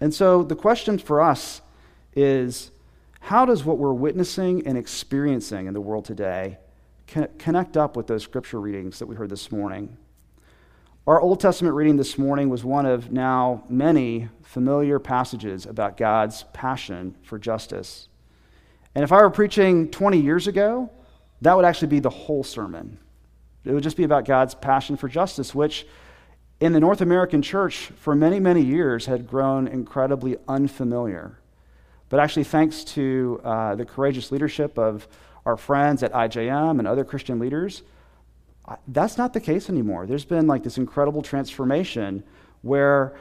And 0.00 0.12
so 0.12 0.42
the 0.42 0.56
question 0.56 0.98
for 0.98 1.20
us 1.20 1.60
is 2.14 2.70
how 3.20 3.44
does 3.44 3.64
what 3.64 3.78
we're 3.78 3.92
witnessing 3.92 4.66
and 4.66 4.76
experiencing 4.76 5.66
in 5.66 5.74
the 5.74 5.80
world 5.80 6.04
today 6.04 6.58
connect 7.38 7.76
up 7.76 7.96
with 7.96 8.08
those 8.08 8.24
scripture 8.24 8.60
readings 8.60 8.98
that 8.98 9.06
we 9.06 9.14
heard 9.14 9.30
this 9.30 9.52
morning? 9.52 9.96
Our 11.06 11.20
Old 11.20 11.38
Testament 11.38 11.76
reading 11.76 11.96
this 11.96 12.18
morning 12.18 12.48
was 12.48 12.64
one 12.64 12.84
of 12.84 13.12
now 13.12 13.62
many 13.68 14.28
familiar 14.42 14.98
passages 14.98 15.64
about 15.64 15.96
God's 15.96 16.42
passion 16.52 17.14
for 17.22 17.38
justice. 17.38 18.08
And 18.96 19.04
if 19.04 19.12
I 19.12 19.20
were 19.20 19.28
preaching 19.28 19.90
20 19.90 20.18
years 20.18 20.46
ago, 20.46 20.90
that 21.42 21.54
would 21.54 21.66
actually 21.66 21.88
be 21.88 22.00
the 22.00 22.08
whole 22.08 22.42
sermon. 22.42 22.98
It 23.66 23.74
would 23.74 23.82
just 23.82 23.98
be 23.98 24.04
about 24.04 24.24
God's 24.24 24.54
passion 24.54 24.96
for 24.96 25.06
justice, 25.06 25.54
which 25.54 25.86
in 26.60 26.72
the 26.72 26.80
North 26.80 27.02
American 27.02 27.42
church 27.42 27.92
for 27.98 28.14
many, 28.14 28.40
many 28.40 28.62
years 28.62 29.04
had 29.04 29.28
grown 29.28 29.68
incredibly 29.68 30.38
unfamiliar. 30.48 31.38
But 32.08 32.20
actually, 32.20 32.44
thanks 32.44 32.84
to 32.84 33.38
uh, 33.44 33.74
the 33.74 33.84
courageous 33.84 34.32
leadership 34.32 34.78
of 34.78 35.06
our 35.44 35.58
friends 35.58 36.02
at 36.02 36.14
IJM 36.14 36.78
and 36.78 36.88
other 36.88 37.04
Christian 37.04 37.38
leaders, 37.38 37.82
that's 38.88 39.18
not 39.18 39.34
the 39.34 39.40
case 39.40 39.68
anymore. 39.68 40.06
There's 40.06 40.24
been 40.24 40.46
like 40.46 40.62
this 40.62 40.78
incredible 40.78 41.20
transformation 41.20 42.24
where 42.62 43.14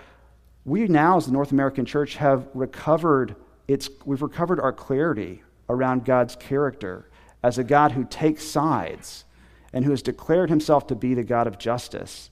we 0.63 0.87
now, 0.87 1.17
as 1.17 1.25
the 1.25 1.33
North 1.33 1.51
American 1.51 1.83
church, 1.83 2.15
have 2.15 2.47
recovered 2.53 3.35
its, 3.67 3.89
we've 4.05 4.21
recovered 4.21 4.61
our 4.61 4.71
clarity 4.71 5.41
around 5.69 6.05
God's 6.05 6.35
character 6.35 7.09
as 7.43 7.57
a 7.57 7.63
God 7.63 7.91
who 7.91 8.05
takes 8.05 8.43
sides 8.43 9.25
and 9.73 9.85
who 9.85 9.91
has 9.91 10.01
declared 10.01 10.49
himself 10.49 10.87
to 10.87 10.95
be 10.95 11.13
the 11.13 11.23
God 11.23 11.47
of 11.47 11.57
justice, 11.57 12.29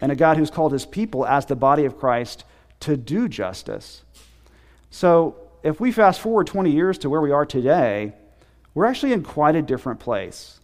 and 0.00 0.12
a 0.12 0.16
God 0.16 0.36
who's 0.36 0.50
called 0.50 0.72
his 0.72 0.86
people 0.86 1.26
as 1.26 1.46
the 1.46 1.56
body 1.56 1.84
of 1.84 1.98
Christ 1.98 2.44
to 2.80 2.96
do 2.96 3.28
justice. 3.28 4.02
So, 4.90 5.36
if 5.62 5.80
we 5.80 5.92
fast 5.92 6.20
forward 6.20 6.46
20 6.46 6.70
years 6.70 6.98
to 6.98 7.10
where 7.10 7.20
we 7.20 7.32
are 7.32 7.46
today, 7.46 8.12
we're 8.74 8.84
actually 8.84 9.12
in 9.12 9.22
quite 9.22 9.56
a 9.56 9.62
different 9.62 9.98
place. 9.98 10.60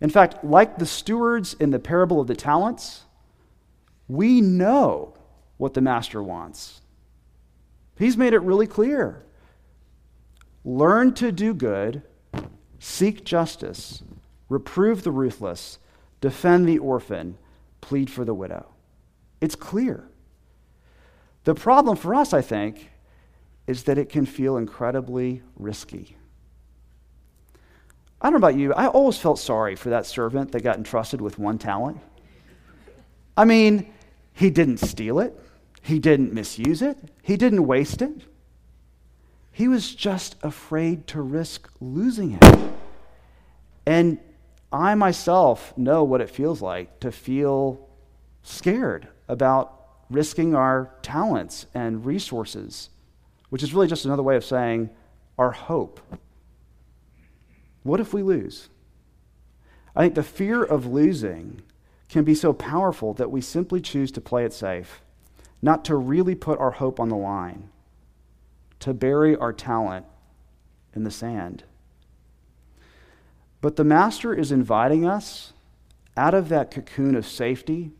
In 0.00 0.10
fact, 0.10 0.44
like 0.44 0.78
the 0.78 0.86
stewards 0.86 1.54
in 1.54 1.70
the 1.70 1.78
parable 1.78 2.20
of 2.20 2.26
the 2.26 2.34
talents, 2.34 3.02
we 4.08 4.40
know 4.40 5.14
what 5.56 5.74
the 5.74 5.80
master 5.80 6.22
wants. 6.22 6.80
He's 7.98 8.16
made 8.16 8.32
it 8.32 8.40
really 8.40 8.66
clear. 8.66 9.22
Learn 10.64 11.12
to 11.14 11.30
do 11.30 11.52
good, 11.52 12.02
seek 12.78 13.24
justice, 13.24 14.02
reprove 14.48 15.02
the 15.02 15.10
ruthless, 15.10 15.78
defend 16.20 16.66
the 16.66 16.78
orphan, 16.78 17.36
plead 17.80 18.08
for 18.10 18.24
the 18.24 18.34
widow. 18.34 18.66
It's 19.40 19.54
clear. 19.54 20.08
The 21.44 21.54
problem 21.54 21.96
for 21.96 22.14
us, 22.14 22.32
I 22.32 22.40
think, 22.40 22.90
is 23.66 23.84
that 23.84 23.98
it 23.98 24.08
can 24.08 24.24
feel 24.24 24.56
incredibly 24.56 25.42
risky. 25.56 26.16
I 28.20 28.30
don't 28.30 28.40
know 28.40 28.48
about 28.48 28.58
you, 28.58 28.72
I 28.72 28.86
always 28.86 29.18
felt 29.18 29.38
sorry 29.38 29.76
for 29.76 29.90
that 29.90 30.06
servant 30.06 30.52
that 30.52 30.62
got 30.62 30.78
entrusted 30.78 31.20
with 31.20 31.38
one 31.38 31.58
talent. 31.58 31.98
I 33.36 33.44
mean, 33.44 33.92
he 34.32 34.48
didn't 34.48 34.78
steal 34.78 35.20
it, 35.20 35.38
he 35.82 35.98
didn't 35.98 36.32
misuse 36.32 36.80
it, 36.80 36.96
he 37.22 37.36
didn't 37.36 37.66
waste 37.66 38.00
it. 38.00 38.22
He 39.54 39.68
was 39.68 39.94
just 39.94 40.34
afraid 40.42 41.06
to 41.06 41.22
risk 41.22 41.70
losing 41.80 42.36
it. 42.42 42.72
And 43.86 44.18
I 44.72 44.96
myself 44.96 45.78
know 45.78 46.02
what 46.02 46.20
it 46.20 46.28
feels 46.28 46.60
like 46.60 46.98
to 46.98 47.12
feel 47.12 47.88
scared 48.42 49.06
about 49.28 49.80
risking 50.10 50.56
our 50.56 50.90
talents 51.02 51.66
and 51.72 52.04
resources, 52.04 52.90
which 53.50 53.62
is 53.62 53.72
really 53.72 53.86
just 53.86 54.04
another 54.04 54.24
way 54.24 54.34
of 54.34 54.44
saying 54.44 54.90
our 55.38 55.52
hope. 55.52 56.00
What 57.84 58.00
if 58.00 58.12
we 58.12 58.24
lose? 58.24 58.70
I 59.94 60.02
think 60.02 60.16
the 60.16 60.24
fear 60.24 60.64
of 60.64 60.84
losing 60.84 61.62
can 62.08 62.24
be 62.24 62.34
so 62.34 62.52
powerful 62.52 63.14
that 63.14 63.30
we 63.30 63.40
simply 63.40 63.80
choose 63.80 64.10
to 64.10 64.20
play 64.20 64.44
it 64.44 64.52
safe, 64.52 65.00
not 65.62 65.84
to 65.84 65.94
really 65.94 66.34
put 66.34 66.58
our 66.58 66.72
hope 66.72 66.98
on 66.98 67.08
the 67.08 67.14
line 67.14 67.70
to 68.84 68.92
bury 68.92 69.34
our 69.34 69.52
talent 69.52 70.04
in 70.94 71.04
the 71.04 71.10
sand. 71.10 71.64
But 73.62 73.76
the 73.76 73.84
Master 73.84 74.34
is 74.34 74.52
inviting 74.52 75.06
us 75.06 75.54
out 76.18 76.34
of 76.34 76.50
that 76.50 76.70
cocoon 76.70 77.14
of 77.14 77.26
safety 77.26 77.92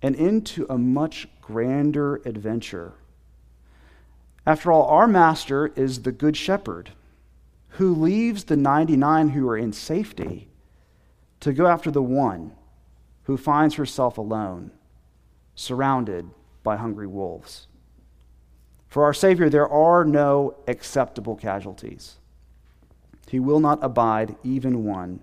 and 0.00 0.14
into 0.14 0.64
a 0.70 0.78
much 0.78 1.28
grander 1.42 2.22
adventure. 2.24 2.94
After 4.46 4.72
all, 4.72 4.86
our 4.86 5.06
Master 5.06 5.66
is 5.76 6.00
the 6.00 6.12
Good 6.12 6.38
Shepherd 6.38 6.92
who 7.72 7.94
leaves 7.94 8.44
the 8.44 8.56
99 8.56 9.28
who 9.28 9.46
are 9.46 9.58
in 9.58 9.74
safety 9.74 10.48
to 11.40 11.52
go 11.52 11.66
after 11.66 11.90
the 11.90 12.02
one 12.02 12.52
who 13.24 13.36
finds 13.36 13.74
herself 13.74 14.16
alone, 14.16 14.70
surrounded 15.54 16.30
by 16.62 16.78
hungry 16.78 17.06
wolves. 17.06 17.67
For 18.88 19.04
our 19.04 19.14
Savior, 19.14 19.48
there 19.50 19.68
are 19.68 20.04
no 20.04 20.56
acceptable 20.66 21.36
casualties. 21.36 22.16
He 23.28 23.38
will 23.38 23.60
not 23.60 23.78
abide 23.82 24.36
even 24.42 24.84
one. 24.84 25.20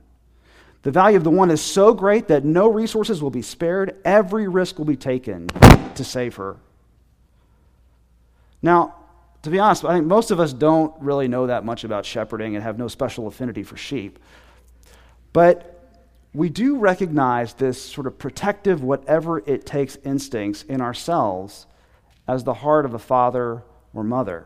The 0.84 0.92
value 0.92 1.18
of 1.18 1.24
the 1.24 1.32
one 1.32 1.50
is 1.50 1.62
so 1.62 1.96
great 1.96 2.28
that 2.28 2.46
no 2.46 2.68
resources 2.68 3.22
will 3.22 3.32
be 3.32 3.42
spared, 3.42 3.96
every 4.06 4.48
risk 4.48 4.78
will 4.78 4.86
be 4.86 4.96
taken 4.96 5.48
to 5.96 6.04
save 6.04 6.36
her. 6.36 6.58
Now, 8.62 8.96
to 9.42 9.50
be 9.50 9.58
honest, 9.58 9.84
I 9.84 9.94
think 9.94 10.06
most 10.06 10.30
of 10.30 10.40
us 10.40 10.54
don't 10.54 10.94
really 11.02 11.28
know 11.28 11.48
that 11.48 11.66
much 11.66 11.84
about 11.84 12.06
shepherding 12.06 12.56
and 12.56 12.64
have 12.64 12.78
no 12.78 12.88
special 12.88 13.28
affinity 13.28 13.64
for 13.64 13.78
sheep. 13.78 14.20
But 15.34 15.72
we 16.34 16.50
do 16.50 16.78
recognize 16.78 17.54
this 17.54 17.82
sort 17.82 18.06
of 18.06 18.20
protective, 18.20 18.84
whatever 18.84 19.40
it 19.40 19.66
takes 19.66 19.98
instincts 20.04 20.64
in 20.64 20.82
ourselves 20.82 21.66
as 22.28 22.44
the 22.44 22.56
heart 22.56 22.86
of 22.86 22.94
a 22.94 23.00
father 23.00 23.64
or 23.94 24.04
mother. 24.04 24.46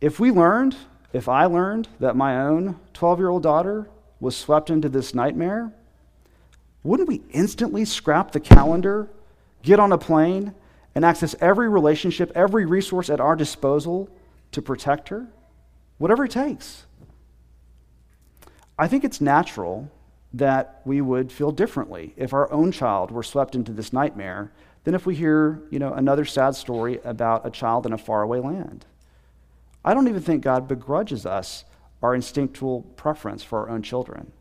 If 0.00 0.18
we 0.18 0.30
learned, 0.30 0.76
if 1.12 1.28
I 1.28 1.44
learned 1.46 1.88
that 2.00 2.16
my 2.16 2.40
own 2.40 2.78
12 2.94 3.18
year 3.18 3.28
old 3.28 3.42
daughter 3.42 3.88
was 4.20 4.36
swept 4.36 4.70
into 4.70 4.88
this 4.88 5.14
nightmare, 5.14 5.72
wouldn't 6.82 7.08
we 7.08 7.22
instantly 7.30 7.84
scrap 7.84 8.32
the 8.32 8.40
calendar, 8.40 9.08
get 9.62 9.78
on 9.78 9.92
a 9.92 9.98
plane, 9.98 10.54
and 10.94 11.04
access 11.04 11.34
every 11.40 11.68
relationship, 11.68 12.32
every 12.34 12.66
resource 12.66 13.08
at 13.08 13.20
our 13.20 13.36
disposal 13.36 14.08
to 14.50 14.60
protect 14.60 15.08
her? 15.08 15.26
Whatever 15.98 16.24
it 16.24 16.32
takes. 16.32 16.84
I 18.78 18.88
think 18.88 19.04
it's 19.04 19.20
natural 19.20 19.90
that 20.34 20.80
we 20.84 21.00
would 21.00 21.30
feel 21.30 21.52
differently 21.52 22.14
if 22.16 22.32
our 22.32 22.50
own 22.52 22.72
child 22.72 23.10
were 23.10 23.22
swept 23.22 23.54
into 23.54 23.72
this 23.72 23.92
nightmare 23.92 24.50
than 24.84 24.94
if 24.94 25.06
we 25.06 25.14
hear, 25.14 25.62
you 25.70 25.78
know, 25.78 25.92
another 25.92 26.24
sad 26.24 26.54
story 26.54 27.00
about 27.04 27.46
a 27.46 27.50
child 27.50 27.86
in 27.86 27.92
a 27.92 27.98
faraway 27.98 28.40
land. 28.40 28.84
I 29.84 29.94
don't 29.94 30.08
even 30.08 30.22
think 30.22 30.42
God 30.42 30.68
begrudges 30.68 31.26
us 31.26 31.64
our 32.02 32.14
instinctual 32.14 32.82
preference 32.96 33.42
for 33.42 33.60
our 33.60 33.70
own 33.70 33.82
children. 33.82 34.32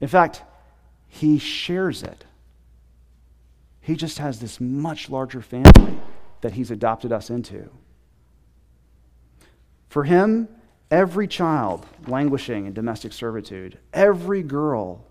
In 0.00 0.08
fact, 0.08 0.42
he 1.08 1.38
shares 1.38 2.02
it. 2.02 2.24
He 3.80 3.96
just 3.96 4.18
has 4.18 4.40
this 4.40 4.60
much 4.60 5.10
larger 5.10 5.42
family 5.42 5.98
that 6.40 6.52
he's 6.54 6.70
adopted 6.70 7.12
us 7.12 7.30
into. 7.30 7.70
For 9.88 10.04
him, 10.04 10.48
every 10.90 11.28
child 11.28 11.84
languishing 12.06 12.66
in 12.66 12.72
domestic 12.72 13.12
servitude, 13.12 13.78
every 13.92 14.42
girl 14.42 15.04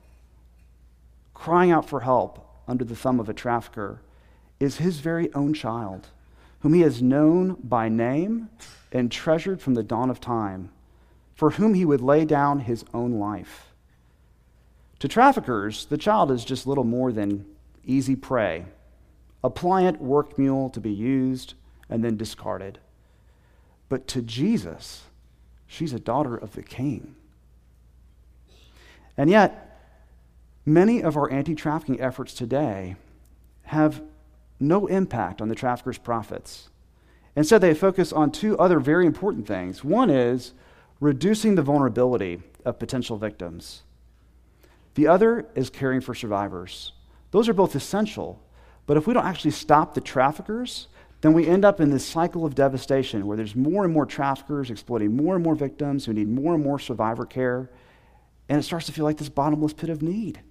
crying 1.33 1.71
out 1.71 1.87
for 1.87 1.99
help 1.99 2.50
under 2.71 2.85
the 2.85 2.95
thumb 2.95 3.19
of 3.19 3.27
a 3.27 3.33
trafficker 3.33 4.01
is 4.57 4.77
his 4.77 5.01
very 5.01 5.31
own 5.33 5.53
child, 5.53 6.07
whom 6.61 6.73
he 6.73 6.79
has 6.79 7.01
known 7.01 7.57
by 7.61 7.89
name 7.89 8.49
and 8.93 9.11
treasured 9.11 9.59
from 9.61 9.73
the 9.73 9.83
dawn 9.83 10.09
of 10.09 10.21
time, 10.21 10.71
for 11.35 11.51
whom 11.51 11.73
he 11.73 11.83
would 11.83 11.99
lay 11.99 12.23
down 12.23 12.61
his 12.61 12.85
own 12.93 13.11
life. 13.19 13.73
To 14.99 15.09
traffickers, 15.09 15.85
the 15.85 15.97
child 15.97 16.31
is 16.31 16.45
just 16.45 16.65
little 16.65 16.85
more 16.85 17.11
than 17.11 17.45
easy 17.83 18.15
prey, 18.15 18.63
a 19.43 19.49
pliant 19.49 20.01
work 20.01 20.37
mule 20.37 20.69
to 20.69 20.79
be 20.79 20.93
used 20.93 21.55
and 21.89 22.05
then 22.05 22.15
discarded. 22.15 22.79
But 23.89 24.07
to 24.07 24.21
Jesus, 24.21 25.03
she's 25.67 25.91
a 25.91 25.99
daughter 25.99 26.37
of 26.37 26.53
the 26.53 26.63
king. 26.63 27.15
And 29.17 29.29
yet, 29.29 29.70
Many 30.65 31.01
of 31.01 31.17
our 31.17 31.31
anti 31.31 31.55
trafficking 31.55 31.99
efforts 31.99 32.33
today 32.33 32.95
have 33.63 34.01
no 34.59 34.85
impact 34.85 35.41
on 35.41 35.49
the 35.49 35.55
traffickers' 35.55 35.97
profits. 35.97 36.69
Instead, 37.35 37.61
they 37.61 37.73
focus 37.73 38.13
on 38.13 38.31
two 38.31 38.57
other 38.59 38.79
very 38.79 39.05
important 39.05 39.47
things. 39.47 39.83
One 39.83 40.09
is 40.09 40.53
reducing 40.99 41.55
the 41.55 41.63
vulnerability 41.63 42.41
of 42.63 42.77
potential 42.77 43.17
victims. 43.17 43.83
The 44.93 45.07
other 45.07 45.47
is 45.55 45.69
caring 45.69 46.01
for 46.01 46.13
survivors. 46.13 46.91
Those 47.31 47.49
are 47.49 47.53
both 47.53 47.75
essential, 47.75 48.43
but 48.85 48.97
if 48.97 49.07
we 49.07 49.13
don't 49.13 49.25
actually 49.25 49.51
stop 49.51 49.93
the 49.93 50.01
traffickers, 50.01 50.87
then 51.21 51.33
we 51.33 51.47
end 51.47 51.63
up 51.63 51.79
in 51.79 51.89
this 51.89 52.05
cycle 52.05 52.45
of 52.45 52.53
devastation 52.53 53.25
where 53.25 53.37
there's 53.37 53.55
more 53.55 53.83
and 53.83 53.93
more 53.93 54.05
traffickers 54.05 54.69
exploiting 54.69 55.15
more 55.15 55.35
and 55.35 55.43
more 55.43 55.55
victims 55.55 56.05
who 56.05 56.13
need 56.13 56.27
more 56.27 56.53
and 56.53 56.63
more 56.63 56.77
survivor 56.77 57.25
care. 57.25 57.71
And 58.49 58.59
it 58.59 58.63
starts 58.63 58.85
to 58.87 58.91
feel 58.91 59.05
like 59.05 59.17
this 59.17 59.29
bottomless 59.29 59.73
pit 59.73 59.89
of 59.89 60.01
need. 60.01 60.41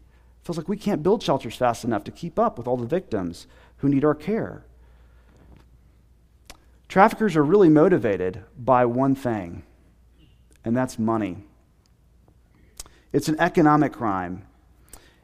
Feels 0.44 0.56
like 0.56 0.68
we 0.68 0.76
can't 0.76 1.02
build 1.02 1.22
shelters 1.22 1.56
fast 1.56 1.84
enough 1.84 2.04
to 2.04 2.10
keep 2.10 2.38
up 2.38 2.56
with 2.56 2.66
all 2.66 2.76
the 2.76 2.86
victims 2.86 3.46
who 3.78 3.88
need 3.88 4.04
our 4.04 4.14
care. 4.14 4.64
Traffickers 6.88 7.36
are 7.36 7.44
really 7.44 7.68
motivated 7.68 8.42
by 8.58 8.84
one 8.84 9.14
thing, 9.14 9.62
and 10.64 10.76
that's 10.76 10.98
money. 10.98 11.44
It's 13.12 13.28
an 13.28 13.38
economic 13.38 13.92
crime. 13.92 14.46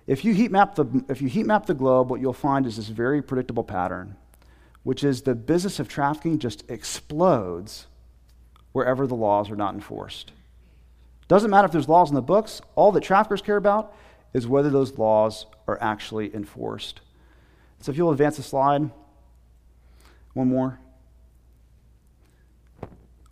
If 0.07 0.25
you 0.25 0.33
heat 0.35 0.51
map 0.51 0.77
the, 0.77 1.05
if 1.09 1.21
you 1.21 1.29
heat 1.29 1.47
map 1.47 1.67
the 1.67 1.75
globe, 1.75 2.11
what 2.11 2.21
you'll 2.21 2.33
find 2.33 2.67
is 2.67 2.77
this 2.77 2.89
very 2.89 3.21
predictable 3.23 3.65
pattern 3.65 4.17
which 4.87 5.03
is 5.03 5.23
the 5.23 5.35
business 5.35 5.81
of 5.81 5.89
trafficking 5.89 6.39
just 6.39 6.63
explodes 6.71 7.89
wherever 8.71 9.05
the 9.05 9.17
laws 9.17 9.51
are 9.51 9.57
not 9.57 9.75
enforced. 9.75 10.31
Doesn't 11.27 11.51
matter 11.51 11.67
if 11.67 11.73
there's 11.73 11.89
laws 11.89 12.09
in 12.09 12.15
the 12.15 12.23
books, 12.23 12.61
all 12.77 12.93
that 12.93 13.03
traffickers 13.03 13.43
care 13.43 13.57
about 13.57 13.93
is 14.37 14.47
whether 14.47 14.69
those 14.69 14.99
laws 14.99 15.47
are 15.67 15.79
actually 15.81 16.33
enforced. 16.35 17.01
So 17.81 17.91
if 17.91 17.97
you'll 17.97 18.11
advance 18.11 18.37
the 18.37 18.43
slide, 18.43 18.91
one 20.35 20.49
more. 20.49 20.79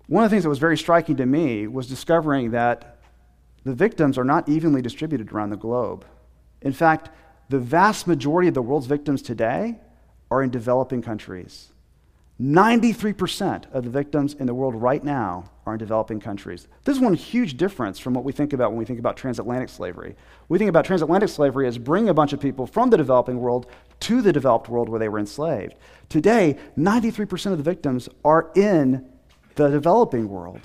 One 0.07 0.25
of 0.25 0.31
the 0.31 0.35
things 0.35 0.45
that 0.45 0.49
was 0.49 0.59
very 0.59 0.79
striking 0.79 1.17
to 1.17 1.27
me 1.27 1.67
was 1.67 1.87
discovering 1.87 2.53
that 2.53 3.01
the 3.65 3.75
victims 3.75 4.17
are 4.17 4.25
not 4.25 4.49
evenly 4.49 4.81
distributed 4.81 5.31
around 5.31 5.51
the 5.51 5.59
globe. 5.59 6.07
In 6.63 6.73
fact, 6.73 7.11
the 7.51 7.59
vast 7.59 8.07
majority 8.07 8.49
of 8.49 8.55
the 8.55 8.63
world's 8.63 8.87
victims 8.87 9.21
today 9.21 9.79
are 10.31 10.43
in 10.43 10.49
developing 10.49 11.03
countries. 11.03 11.71
93% 12.41 13.71
of 13.75 13.85
the 13.85 13.91
victims 13.91 14.33
in 14.33 14.47
the 14.47 14.55
world 14.55 14.75
right 14.75 15.05
now 15.05 15.51
are 15.67 15.75
in 15.75 15.79
developing 15.79 16.21
countries. 16.21 16.69
This 16.85 16.97
is 16.97 17.03
one 17.03 17.15
huge 17.15 17.57
difference 17.57 17.99
from 17.99 18.15
what 18.15 18.25
we 18.25 18.33
think 18.33 18.53
about 18.53 18.71
when 18.71 18.79
we 18.79 18.85
think 18.85 18.99
about 18.99 19.17
transatlantic 19.17 19.69
slavery. 19.69 20.17
We 20.49 20.59
think 20.59 20.69
about 20.69 20.85
transatlantic 20.85 21.29
slavery 21.29 21.67
as 21.67 21.79
bringing 21.79 22.09
a 22.09 22.15
bunch 22.15 22.33
of 22.33 22.41
people 22.41 22.67
from 22.67 22.91
the 22.91 22.97
developing 22.97 23.41
world 23.41 23.67
to 24.01 24.23
the 24.23 24.33
developed 24.33 24.69
world 24.69 24.89
where 24.89 25.01
they 25.01 25.09
were 25.09 25.19
enslaved. 25.19 25.75
Today, 26.09 26.57
93% 26.77 27.53
of 27.53 27.59
the 27.59 27.65
victims 27.65 28.09
are 28.25 28.51
in 28.55 29.11
the 29.55 29.69
developing 29.69 30.29
world. 30.29 30.61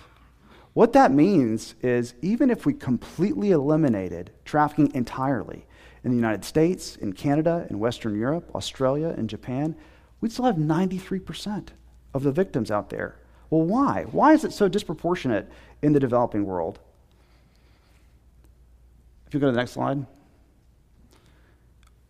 What 0.73 0.93
that 0.93 1.11
means 1.11 1.75
is 1.81 2.13
even 2.21 2.49
if 2.49 2.65
we 2.65 2.73
completely 2.73 3.51
eliminated 3.51 4.31
trafficking 4.45 4.93
entirely, 4.93 5.65
in 6.03 6.11
the 6.11 6.15
United 6.15 6.45
States, 6.45 6.95
in 6.95 7.13
Canada, 7.13 7.67
in 7.69 7.79
Western 7.79 8.17
Europe, 8.17 8.49
Australia, 8.55 9.13
and 9.17 9.29
Japan, 9.29 9.75
we'd 10.21 10.31
still 10.31 10.45
have 10.45 10.55
93% 10.55 11.69
of 12.13 12.23
the 12.23 12.31
victims 12.31 12.71
out 12.71 12.89
there. 12.89 13.15
Well, 13.49 13.63
why? 13.63 14.05
Why 14.11 14.33
is 14.33 14.43
it 14.43 14.53
so 14.53 14.67
disproportionate 14.67 15.49
in 15.81 15.93
the 15.93 15.99
developing 15.99 16.45
world? 16.45 16.79
If 19.27 19.33
you 19.33 19.39
go 19.39 19.47
to 19.47 19.51
the 19.51 19.57
next 19.57 19.71
slide. 19.71 20.05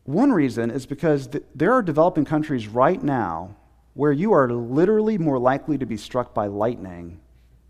One 0.05 0.31
reason 0.31 0.71
is 0.71 0.85
because 0.85 1.27
th- 1.27 1.43
there 1.53 1.73
are 1.73 1.81
developing 1.81 2.25
countries 2.25 2.67
right 2.67 3.01
now 3.01 3.55
where 3.93 4.11
you 4.11 4.31
are 4.31 4.49
literally 4.49 5.17
more 5.17 5.37
likely 5.37 5.77
to 5.77 5.85
be 5.85 5.97
struck 5.97 6.33
by 6.33 6.47
lightning 6.47 7.19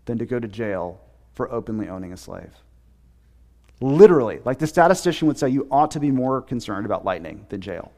than 0.04 0.18
to 0.18 0.24
go 0.24 0.38
to 0.38 0.48
jail 0.48 1.00
for 1.34 1.50
openly 1.52 1.88
owning 1.88 2.12
a 2.12 2.16
slave. 2.16 2.54
Literally. 3.80 4.40
Like 4.44 4.58
the 4.58 4.66
statistician 4.66 5.26
would 5.28 5.38
say, 5.38 5.48
you 5.48 5.66
ought 5.70 5.90
to 5.92 6.00
be 6.00 6.10
more 6.10 6.42
concerned 6.42 6.86
about 6.86 7.04
lightning 7.04 7.46
than 7.48 7.60
jail. 7.60 7.92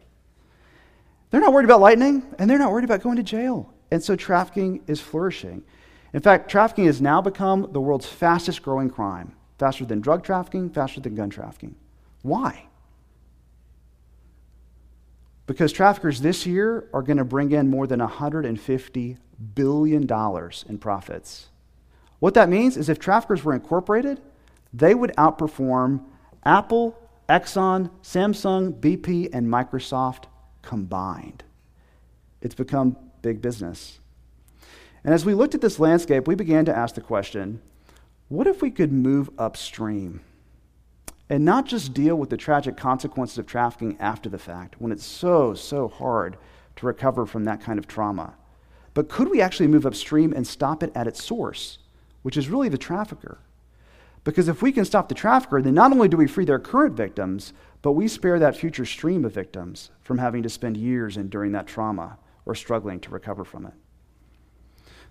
They're 1.31 1.41
not 1.41 1.52
worried 1.52 1.64
about 1.64 1.81
lightning, 1.81 2.23
and 2.38 2.49
they're 2.49 2.59
not 2.59 2.71
worried 2.71 2.85
about 2.85 3.02
going 3.02 3.17
to 3.17 3.23
jail. 3.23 3.73
And 3.92 4.02
so 4.02 4.16
trafficking 4.16 4.80
is 4.87 5.02
flourishing. 5.02 5.62
In 6.14 6.20
fact, 6.20 6.50
trafficking 6.50 6.87
has 6.87 7.02
now 7.02 7.20
become 7.20 7.68
the 7.72 7.81
world's 7.81 8.07
fastest 8.07 8.62
growing 8.62 8.88
crime, 8.88 9.35
faster 9.59 9.85
than 9.85 10.00
drug 10.00 10.24
trafficking, 10.24 10.70
faster 10.70 10.98
than 10.98 11.14
gun 11.14 11.28
trafficking. 11.28 11.74
Why? 12.22 12.68
Because 15.46 15.72
traffickers 15.72 16.22
this 16.22 16.46
year 16.46 16.88
are 16.94 17.02
going 17.02 17.18
to 17.18 17.24
bring 17.24 17.52
in 17.52 17.68
more 17.68 17.87
than 17.87 18.00
$150 18.00 19.18
billion 19.55 20.09
in 20.70 20.78
profits. 20.78 21.50
What 22.18 22.33
that 22.33 22.48
means 22.48 22.78
is 22.78 22.88
if 22.88 22.98
traffickers 22.98 23.44
were 23.44 23.52
incorporated, 23.52 24.22
they 24.72 24.94
would 24.94 25.14
outperform 25.18 26.02
Apple, 26.46 26.96
Exxon, 27.28 27.90
Samsung, 28.02 28.72
BP, 28.81 29.28
and 29.35 29.46
Microsoft 29.46 30.24
combined. 30.62 31.44
It's 32.40 32.55
become 32.55 32.96
big 33.22 33.40
business. 33.40 34.00
And 35.04 35.14
as 35.14 35.24
we 35.24 35.35
looked 35.35 35.54
at 35.54 35.61
this 35.61 35.80
landscape, 35.80 36.28
we 36.28 36.35
began 36.35 36.64
to 36.66 36.76
ask 36.76 36.94
the 36.94 37.00
question 37.00 37.61
what 38.28 38.46
if 38.46 38.62
we 38.62 38.70
could 38.70 38.92
move 38.92 39.28
upstream 39.38 40.20
and 41.28 41.44
not 41.44 41.66
just 41.66 41.92
deal 41.92 42.16
with 42.16 42.30
the 42.30 42.37
tragic 42.37 42.76
consequences 42.76 43.38
of 43.38 43.46
trafficking 43.46 43.96
after 44.00 44.28
the 44.28 44.38
fact, 44.38 44.76
when 44.78 44.92
it's 44.92 45.04
so, 45.04 45.54
so 45.54 45.88
hard 45.88 46.37
to 46.76 46.87
recover 46.87 47.26
from 47.26 47.44
that 47.44 47.61
kind 47.61 47.78
of 47.78 47.87
trauma? 47.87 48.35
But 48.94 49.08
could 49.08 49.30
we 49.30 49.40
actually 49.40 49.68
move 49.68 49.87
upstream 49.87 50.32
and 50.32 50.46
stop 50.46 50.82
it 50.82 50.92
at 50.94 51.06
its 51.06 51.22
source, 51.22 51.78
which 52.22 52.37
is 52.37 52.48
really 52.48 52.68
the 52.68 52.78
trafficker? 52.78 53.38
Because 54.24 54.48
if 54.48 54.62
we 54.62 54.72
can 54.72 54.85
stop 54.85 55.08
the 55.08 55.14
trafficker, 55.14 55.61
then 55.61 55.74
not 55.74 55.92
only 55.92 56.08
do 56.08 56.16
we 56.16 56.26
free 56.26 56.44
their 56.44 56.58
current 56.58 56.96
victims, 56.96 57.52
but 57.80 57.92
we 57.92 58.06
spare 58.06 58.38
that 58.38 58.56
future 58.56 58.87
stream 58.87 59.24
of 59.24 59.35
victims 59.35 59.90
from 60.00 60.18
having 60.18 60.42
to 60.42 60.48
spend 60.48 60.76
years 60.76 61.16
enduring 61.16 61.52
that 61.52 61.66
trauma 61.66 62.18
or 62.46 62.55
struggling 62.55 63.00
to 63.00 63.11
recover 63.11 63.44
from 63.44 63.66
it. 63.66 63.74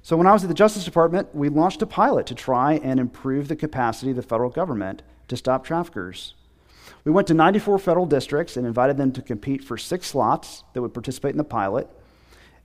So, 0.03 0.17
when 0.17 0.25
I 0.25 0.33
was 0.33 0.43
at 0.43 0.47
the 0.47 0.55
Justice 0.55 0.83
Department, 0.83 1.33
we 1.35 1.49
launched 1.49 1.81
a 1.81 1.85
pilot 1.85 2.25
to 2.27 2.35
try 2.35 2.73
and 2.73 2.99
improve 2.99 3.47
the 3.47 3.55
capacity 3.55 4.11
of 4.11 4.17
the 4.17 4.23
federal 4.23 4.49
government 4.49 5.03
to 5.27 5.37
stop 5.37 5.63
traffickers. 5.63 6.33
We 7.03 7.11
went 7.11 7.27
to 7.27 7.33
94 7.33 7.79
federal 7.79 8.05
districts 8.05 8.57
and 8.57 8.65
invited 8.65 8.97
them 8.97 9.11
to 9.13 9.21
compete 9.21 9.63
for 9.63 9.77
six 9.77 10.07
slots 10.07 10.63
that 10.73 10.81
would 10.81 10.93
participate 10.93 11.31
in 11.31 11.37
the 11.37 11.43
pilot. 11.43 11.87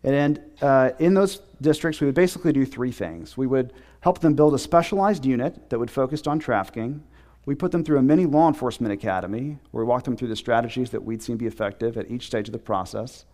And 0.02 0.40
uh, 0.60 0.90
in 0.98 1.14
those 1.14 1.40
districts, 1.60 2.00
we 2.00 2.06
would 2.06 2.14
basically 2.14 2.52
do 2.52 2.64
three 2.64 2.92
things. 2.92 3.36
We 3.36 3.46
would 3.46 3.72
help 4.00 4.20
them 4.20 4.34
build 4.34 4.54
a 4.54 4.58
specialized 4.58 5.24
unit 5.24 5.70
that 5.70 5.78
would 5.78 5.90
focus 5.90 6.26
on 6.26 6.38
trafficking. 6.38 7.02
We 7.44 7.54
put 7.54 7.72
them 7.72 7.84
through 7.84 7.98
a 7.98 8.02
mini 8.02 8.26
law 8.26 8.48
enforcement 8.48 8.92
academy 8.92 9.58
where 9.70 9.84
we 9.84 9.88
walked 9.88 10.04
them 10.04 10.16
through 10.16 10.28
the 10.28 10.36
strategies 10.36 10.90
that 10.90 11.02
we'd 11.02 11.22
seen 11.22 11.36
be 11.36 11.46
effective 11.46 11.96
at 11.96 12.10
each 12.10 12.26
stage 12.26 12.48
of 12.48 12.52
the 12.52 12.58
process. 12.58 13.24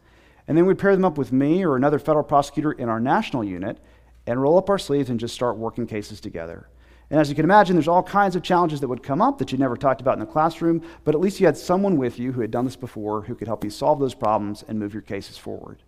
And 0.49 0.57
then 0.57 0.67
we'd 0.67 0.79
pair 0.79 0.95
them 0.95 1.05
up 1.05 1.19
with 1.19 1.33
me 1.33 1.65
or 1.65 1.77
another 1.77 1.99
federal 1.99 2.25
prosecutor 2.25 2.73
in 2.73 2.89
our 2.89 3.01
national 3.01 3.45
unit 3.45 3.79
and 4.27 4.41
roll 4.41 4.59
up 4.59 4.71
our 4.71 4.79
sleeves 4.79 5.11
and 5.11 5.21
just 5.21 5.35
start 5.35 5.57
working 5.57 5.87
cases 5.87 6.21
together. 6.21 6.69
And 7.11 7.21
as 7.21 7.29
you 7.29 7.35
can 7.35 7.45
imagine, 7.45 7.77
there's 7.77 7.89
all 7.89 8.03
kinds 8.03 8.37
of 8.37 8.43
challenges 8.43 8.81
that 8.81 8.89
would 8.89 9.03
come 9.03 9.21
up 9.21 9.39
that 9.39 9.53
you 9.53 9.59
never 9.59 9.77
talked 9.77 10.01
about 10.01 10.15
in 10.15 10.21
the 10.21 10.27
classroom, 10.27 10.83
but 11.05 11.15
at 11.15 11.21
least 11.21 11.41
you 11.41 11.47
had 11.47 11.57
someone 11.57 11.99
with 11.99 12.19
you 12.19 12.33
who 12.33 12.41
had 12.41 12.51
done 12.51 12.65
this 12.65 12.77
before 12.77 13.23
who 13.23 13.35
could 13.35 13.49
help 13.49 13.63
you 13.65 13.71
solve 13.71 14.01
those 14.01 14.15
problems 14.15 14.65
and 14.67 14.79
move 14.79 14.95
your 14.95 15.03
cases 15.03 15.37
forward. 15.37 15.83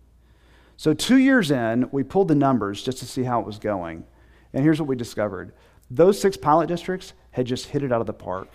So, 0.77 0.93
two 0.93 1.17
years 1.17 1.51
in, 1.51 1.89
we 1.91 2.03
pulled 2.03 2.27
the 2.27 2.35
numbers 2.35 2.83
just 2.83 2.99
to 2.99 3.05
see 3.05 3.23
how 3.23 3.39
it 3.39 3.45
was 3.45 3.57
going. 3.57 4.05
And 4.53 4.63
here's 4.63 4.79
what 4.79 4.87
we 4.87 4.95
discovered 4.95 5.53
those 5.89 6.19
six 6.19 6.37
pilot 6.37 6.67
districts 6.67 7.13
had 7.31 7.45
just 7.45 7.67
hit 7.67 7.83
it 7.83 7.91
out 7.91 8.01
of 8.01 8.07
the 8.07 8.13
park. 8.13 8.49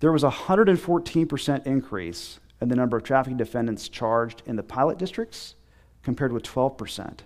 There 0.00 0.12
was 0.12 0.24
a 0.24 0.30
114% 0.30 1.66
increase 1.66 2.40
in 2.64 2.70
the 2.70 2.76
number 2.76 2.96
of 2.96 3.02
trafficking 3.02 3.36
defendants 3.36 3.90
charged 3.90 4.42
in 4.46 4.56
the 4.56 4.62
pilot 4.62 4.96
districts 4.96 5.54
compared 6.02 6.32
with 6.32 6.42
12% 6.42 7.18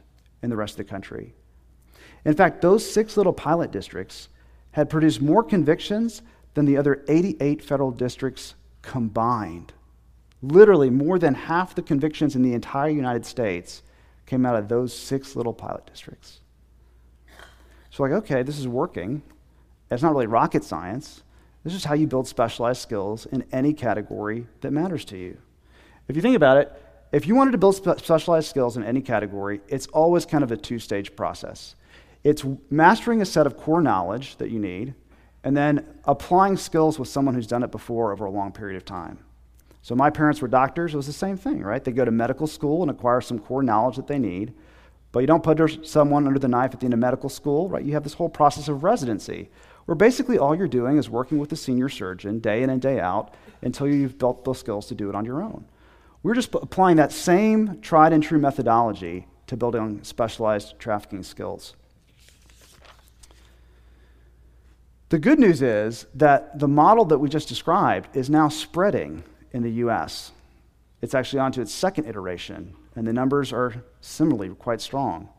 in 0.42 0.50
the 0.50 0.56
rest 0.56 0.72
of 0.72 0.78
the 0.78 0.90
country. 0.90 1.32
In 2.24 2.34
fact, 2.34 2.60
those 2.60 2.88
six 2.88 3.16
little 3.16 3.32
pilot 3.32 3.70
districts 3.70 4.28
had 4.72 4.90
produced 4.90 5.22
more 5.22 5.44
convictions 5.44 6.22
than 6.54 6.64
the 6.64 6.76
other 6.76 7.04
88 7.08 7.62
federal 7.62 7.92
districts 7.92 8.56
combined. 8.82 9.72
Literally, 10.42 10.90
more 10.90 11.20
than 11.20 11.34
half 11.34 11.76
the 11.76 11.82
convictions 11.82 12.34
in 12.34 12.42
the 12.42 12.52
entire 12.52 12.90
United 12.90 13.24
States 13.24 13.84
came 14.26 14.44
out 14.44 14.56
of 14.56 14.68
those 14.68 14.92
six 14.92 15.36
little 15.36 15.54
pilot 15.54 15.86
districts. 15.86 16.40
So, 17.90 18.02
like, 18.02 18.12
okay, 18.12 18.42
this 18.42 18.58
is 18.58 18.66
working. 18.66 19.22
It's 19.88 20.02
not 20.02 20.12
really 20.12 20.26
rocket 20.26 20.64
science. 20.64 21.22
This 21.68 21.76
is 21.76 21.84
how 21.84 21.92
you 21.92 22.06
build 22.06 22.26
specialized 22.26 22.80
skills 22.80 23.26
in 23.26 23.44
any 23.52 23.74
category 23.74 24.46
that 24.62 24.70
matters 24.70 25.04
to 25.04 25.18
you. 25.18 25.36
If 26.08 26.16
you 26.16 26.22
think 26.22 26.34
about 26.34 26.56
it, 26.56 26.72
if 27.12 27.26
you 27.26 27.34
wanted 27.34 27.50
to 27.50 27.58
build 27.58 27.74
spe- 27.74 27.98
specialized 27.98 28.48
skills 28.48 28.78
in 28.78 28.84
any 28.84 29.02
category, 29.02 29.60
it's 29.68 29.86
always 29.88 30.24
kind 30.24 30.42
of 30.42 30.50
a 30.50 30.56
two 30.56 30.78
stage 30.78 31.14
process. 31.14 31.74
It's 32.24 32.42
mastering 32.70 33.20
a 33.20 33.26
set 33.26 33.46
of 33.46 33.58
core 33.58 33.82
knowledge 33.82 34.36
that 34.36 34.48
you 34.48 34.58
need, 34.58 34.94
and 35.44 35.54
then 35.54 35.86
applying 36.04 36.56
skills 36.56 36.98
with 36.98 37.08
someone 37.08 37.34
who's 37.34 37.46
done 37.46 37.62
it 37.62 37.70
before 37.70 38.12
over 38.12 38.24
a 38.24 38.30
long 38.30 38.50
period 38.50 38.78
of 38.78 38.86
time. 38.86 39.18
So 39.82 39.94
my 39.94 40.08
parents 40.08 40.40
were 40.40 40.48
doctors. 40.48 40.94
It 40.94 40.96
was 40.96 41.06
the 41.06 41.12
same 41.12 41.36
thing, 41.36 41.60
right? 41.62 41.84
They 41.84 41.92
go 41.92 42.06
to 42.06 42.10
medical 42.10 42.46
school 42.46 42.80
and 42.80 42.90
acquire 42.90 43.20
some 43.20 43.38
core 43.38 43.62
knowledge 43.62 43.96
that 43.96 44.06
they 44.06 44.18
need. 44.18 44.54
But 45.12 45.20
you 45.20 45.26
don't 45.26 45.42
put 45.42 45.86
someone 45.86 46.26
under 46.26 46.38
the 46.38 46.48
knife 46.48 46.72
at 46.72 46.80
the 46.80 46.86
end 46.86 46.94
of 46.94 47.00
medical 47.00 47.28
school, 47.28 47.68
right? 47.68 47.84
You 47.84 47.92
have 47.92 48.04
this 48.04 48.14
whole 48.14 48.30
process 48.30 48.68
of 48.68 48.84
residency, 48.84 49.50
where 49.88 49.94
basically 49.94 50.36
all 50.36 50.54
you're 50.54 50.68
doing 50.68 50.98
is 50.98 51.08
working 51.08 51.38
with 51.38 51.48
the 51.48 51.56
senior 51.56 51.88
surgeon 51.88 52.40
day 52.40 52.62
in 52.62 52.68
and 52.68 52.82
day 52.82 53.00
out 53.00 53.32
until 53.62 53.88
you've 53.88 54.18
built 54.18 54.44
the 54.44 54.52
skills 54.52 54.86
to 54.86 54.94
do 54.94 55.08
it 55.08 55.14
on 55.14 55.24
your 55.24 55.42
own. 55.42 55.64
We're 56.22 56.34
just 56.34 56.54
applying 56.54 56.98
that 56.98 57.10
same 57.10 57.80
tried 57.80 58.12
and 58.12 58.22
true 58.22 58.38
methodology 58.38 59.28
to 59.46 59.56
building 59.56 60.04
specialized 60.04 60.78
trafficking 60.78 61.22
skills. 61.22 61.74
The 65.08 65.18
good 65.18 65.38
news 65.38 65.62
is 65.62 66.04
that 66.12 66.58
the 66.58 66.68
model 66.68 67.06
that 67.06 67.16
we 67.16 67.30
just 67.30 67.48
described 67.48 68.14
is 68.14 68.28
now 68.28 68.50
spreading 68.50 69.24
in 69.54 69.62
the 69.62 69.72
US. 69.86 70.32
It's 71.00 71.14
actually 71.14 71.38
on 71.38 71.50
to 71.52 71.62
its 71.62 71.72
second 71.72 72.04
iteration, 72.04 72.74
and 72.94 73.06
the 73.06 73.14
numbers 73.14 73.54
are 73.54 73.84
similarly 74.02 74.54
quite 74.54 74.82
strong. 74.82 75.30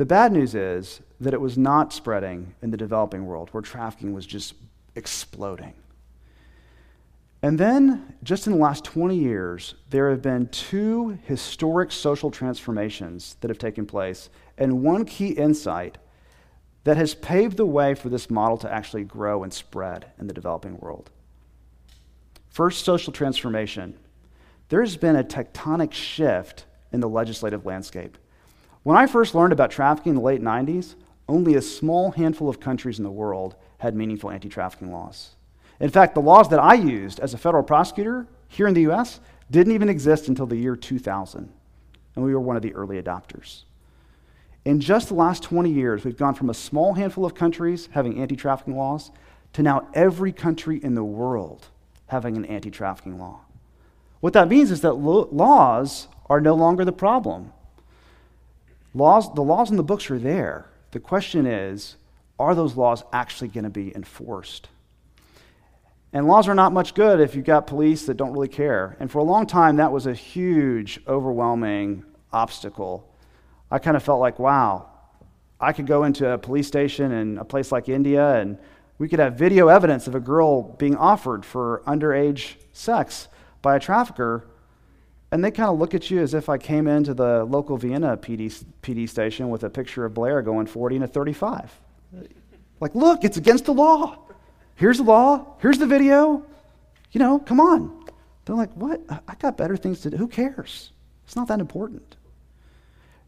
The 0.00 0.06
bad 0.06 0.32
news 0.32 0.54
is 0.54 1.02
that 1.20 1.34
it 1.34 1.42
was 1.42 1.58
not 1.58 1.92
spreading 1.92 2.54
in 2.62 2.70
the 2.70 2.78
developing 2.78 3.26
world 3.26 3.50
where 3.50 3.60
trafficking 3.60 4.14
was 4.14 4.24
just 4.24 4.54
exploding. 4.94 5.74
And 7.42 7.58
then, 7.58 8.14
just 8.22 8.46
in 8.46 8.54
the 8.54 8.58
last 8.58 8.82
20 8.82 9.14
years, 9.14 9.74
there 9.90 10.08
have 10.08 10.22
been 10.22 10.46
two 10.46 11.18
historic 11.24 11.92
social 11.92 12.30
transformations 12.30 13.36
that 13.42 13.50
have 13.50 13.58
taken 13.58 13.84
place, 13.84 14.30
and 14.56 14.82
one 14.82 15.04
key 15.04 15.32
insight 15.32 15.98
that 16.84 16.96
has 16.96 17.14
paved 17.14 17.58
the 17.58 17.66
way 17.66 17.94
for 17.94 18.08
this 18.08 18.30
model 18.30 18.56
to 18.56 18.72
actually 18.72 19.04
grow 19.04 19.42
and 19.42 19.52
spread 19.52 20.12
in 20.18 20.28
the 20.28 20.32
developing 20.32 20.78
world. 20.78 21.10
First, 22.48 22.86
social 22.86 23.12
transformation. 23.12 23.98
There's 24.70 24.96
been 24.96 25.16
a 25.16 25.24
tectonic 25.24 25.92
shift 25.92 26.64
in 26.90 27.00
the 27.00 27.08
legislative 27.10 27.66
landscape. 27.66 28.16
When 28.82 28.96
I 28.96 29.06
first 29.06 29.34
learned 29.34 29.52
about 29.52 29.70
trafficking 29.70 30.10
in 30.10 30.16
the 30.16 30.22
late 30.22 30.42
90s, 30.42 30.94
only 31.28 31.54
a 31.54 31.62
small 31.62 32.12
handful 32.12 32.48
of 32.48 32.60
countries 32.60 32.98
in 32.98 33.04
the 33.04 33.10
world 33.10 33.54
had 33.78 33.94
meaningful 33.94 34.30
anti 34.30 34.48
trafficking 34.48 34.92
laws. 34.92 35.36
In 35.80 35.90
fact, 35.90 36.14
the 36.14 36.20
laws 36.20 36.48
that 36.48 36.58
I 36.58 36.74
used 36.74 37.20
as 37.20 37.34
a 37.34 37.38
federal 37.38 37.62
prosecutor 37.62 38.26
here 38.48 38.66
in 38.66 38.74
the 38.74 38.90
US 38.90 39.20
didn't 39.50 39.74
even 39.74 39.88
exist 39.88 40.28
until 40.28 40.46
the 40.46 40.56
year 40.56 40.76
2000, 40.76 41.52
and 42.16 42.24
we 42.24 42.34
were 42.34 42.40
one 42.40 42.56
of 42.56 42.62
the 42.62 42.74
early 42.74 43.00
adopters. 43.00 43.64
In 44.64 44.80
just 44.80 45.08
the 45.08 45.14
last 45.14 45.42
20 45.42 45.70
years, 45.70 46.04
we've 46.04 46.18
gone 46.18 46.34
from 46.34 46.50
a 46.50 46.54
small 46.54 46.94
handful 46.94 47.24
of 47.24 47.34
countries 47.34 47.88
having 47.92 48.20
anti 48.20 48.36
trafficking 48.36 48.76
laws 48.76 49.10
to 49.52 49.62
now 49.62 49.88
every 49.94 50.32
country 50.32 50.82
in 50.82 50.94
the 50.94 51.04
world 51.04 51.68
having 52.06 52.36
an 52.36 52.44
anti 52.46 52.70
trafficking 52.70 53.18
law. 53.18 53.40
What 54.20 54.32
that 54.34 54.48
means 54.48 54.70
is 54.70 54.80
that 54.82 54.94
lo- 54.94 55.28
laws 55.32 56.08
are 56.28 56.40
no 56.40 56.54
longer 56.54 56.84
the 56.84 56.92
problem. 56.92 57.52
Laws, 58.94 59.32
the 59.34 59.42
laws 59.42 59.70
in 59.70 59.76
the 59.76 59.82
books 59.82 60.10
are 60.10 60.18
there. 60.18 60.66
The 60.90 61.00
question 61.00 61.46
is 61.46 61.96
are 62.38 62.54
those 62.54 62.76
laws 62.76 63.04
actually 63.12 63.48
going 63.48 63.64
to 63.64 63.70
be 63.70 63.94
enforced? 63.94 64.68
And 66.12 66.26
laws 66.26 66.48
are 66.48 66.54
not 66.54 66.72
much 66.72 66.94
good 66.94 67.20
if 67.20 67.34
you've 67.34 67.44
got 67.44 67.66
police 67.66 68.06
that 68.06 68.16
don't 68.16 68.32
really 68.32 68.48
care. 68.48 68.96
And 68.98 69.10
for 69.10 69.18
a 69.18 69.22
long 69.22 69.46
time, 69.46 69.76
that 69.76 69.92
was 69.92 70.06
a 70.06 70.14
huge, 70.14 71.00
overwhelming 71.06 72.04
obstacle 72.32 73.10
I 73.70 73.78
kind 73.78 73.96
of 73.96 74.02
felt 74.02 74.20
like, 74.20 74.38
wow, 74.38 74.88
I 75.60 75.72
could 75.72 75.86
go 75.86 76.04
into 76.04 76.28
a 76.28 76.38
police 76.38 76.66
station 76.66 77.12
in 77.12 77.38
a 77.38 77.44
place 77.44 77.70
like 77.70 77.88
India 77.88 78.36
and 78.36 78.58
we 78.98 79.08
could 79.08 79.20
have 79.20 79.34
video 79.34 79.68
evidence 79.68 80.06
of 80.06 80.14
a 80.14 80.20
girl 80.20 80.62
being 80.62 80.96
offered 80.96 81.44
for 81.44 81.82
underage 81.86 82.56
sex 82.72 83.28
by 83.62 83.76
a 83.76 83.80
trafficker. 83.80 84.48
And 85.32 85.44
they 85.44 85.50
kind 85.50 85.70
of 85.70 85.78
look 85.78 85.94
at 85.94 86.10
you 86.10 86.20
as 86.20 86.34
if 86.34 86.48
I 86.48 86.58
came 86.58 86.88
into 86.88 87.14
the 87.14 87.44
local 87.44 87.76
Vienna 87.76 88.16
PD, 88.16 88.64
PD 88.82 89.08
station 89.08 89.48
with 89.48 89.62
a 89.62 89.70
picture 89.70 90.04
of 90.04 90.14
Blair 90.14 90.42
going 90.42 90.66
40 90.66 90.96
and 90.96 91.04
a 91.04 91.08
35. 91.08 91.72
Like, 92.80 92.94
look, 92.94 93.24
it's 93.24 93.36
against 93.36 93.66
the 93.66 93.72
law. 93.72 94.18
Here's 94.74 94.96
the 94.96 95.04
law. 95.04 95.46
Here's 95.60 95.78
the 95.78 95.86
video. 95.86 96.44
You 97.12 97.20
know, 97.20 97.38
come 97.38 97.60
on. 97.60 98.04
They're 98.44 98.56
like, 98.56 98.72
what? 98.74 99.00
I 99.08 99.34
got 99.36 99.56
better 99.56 99.76
things 99.76 100.00
to 100.00 100.10
do. 100.10 100.16
Who 100.16 100.26
cares? 100.26 100.90
It's 101.24 101.36
not 101.36 101.46
that 101.48 101.60
important. 101.60 102.16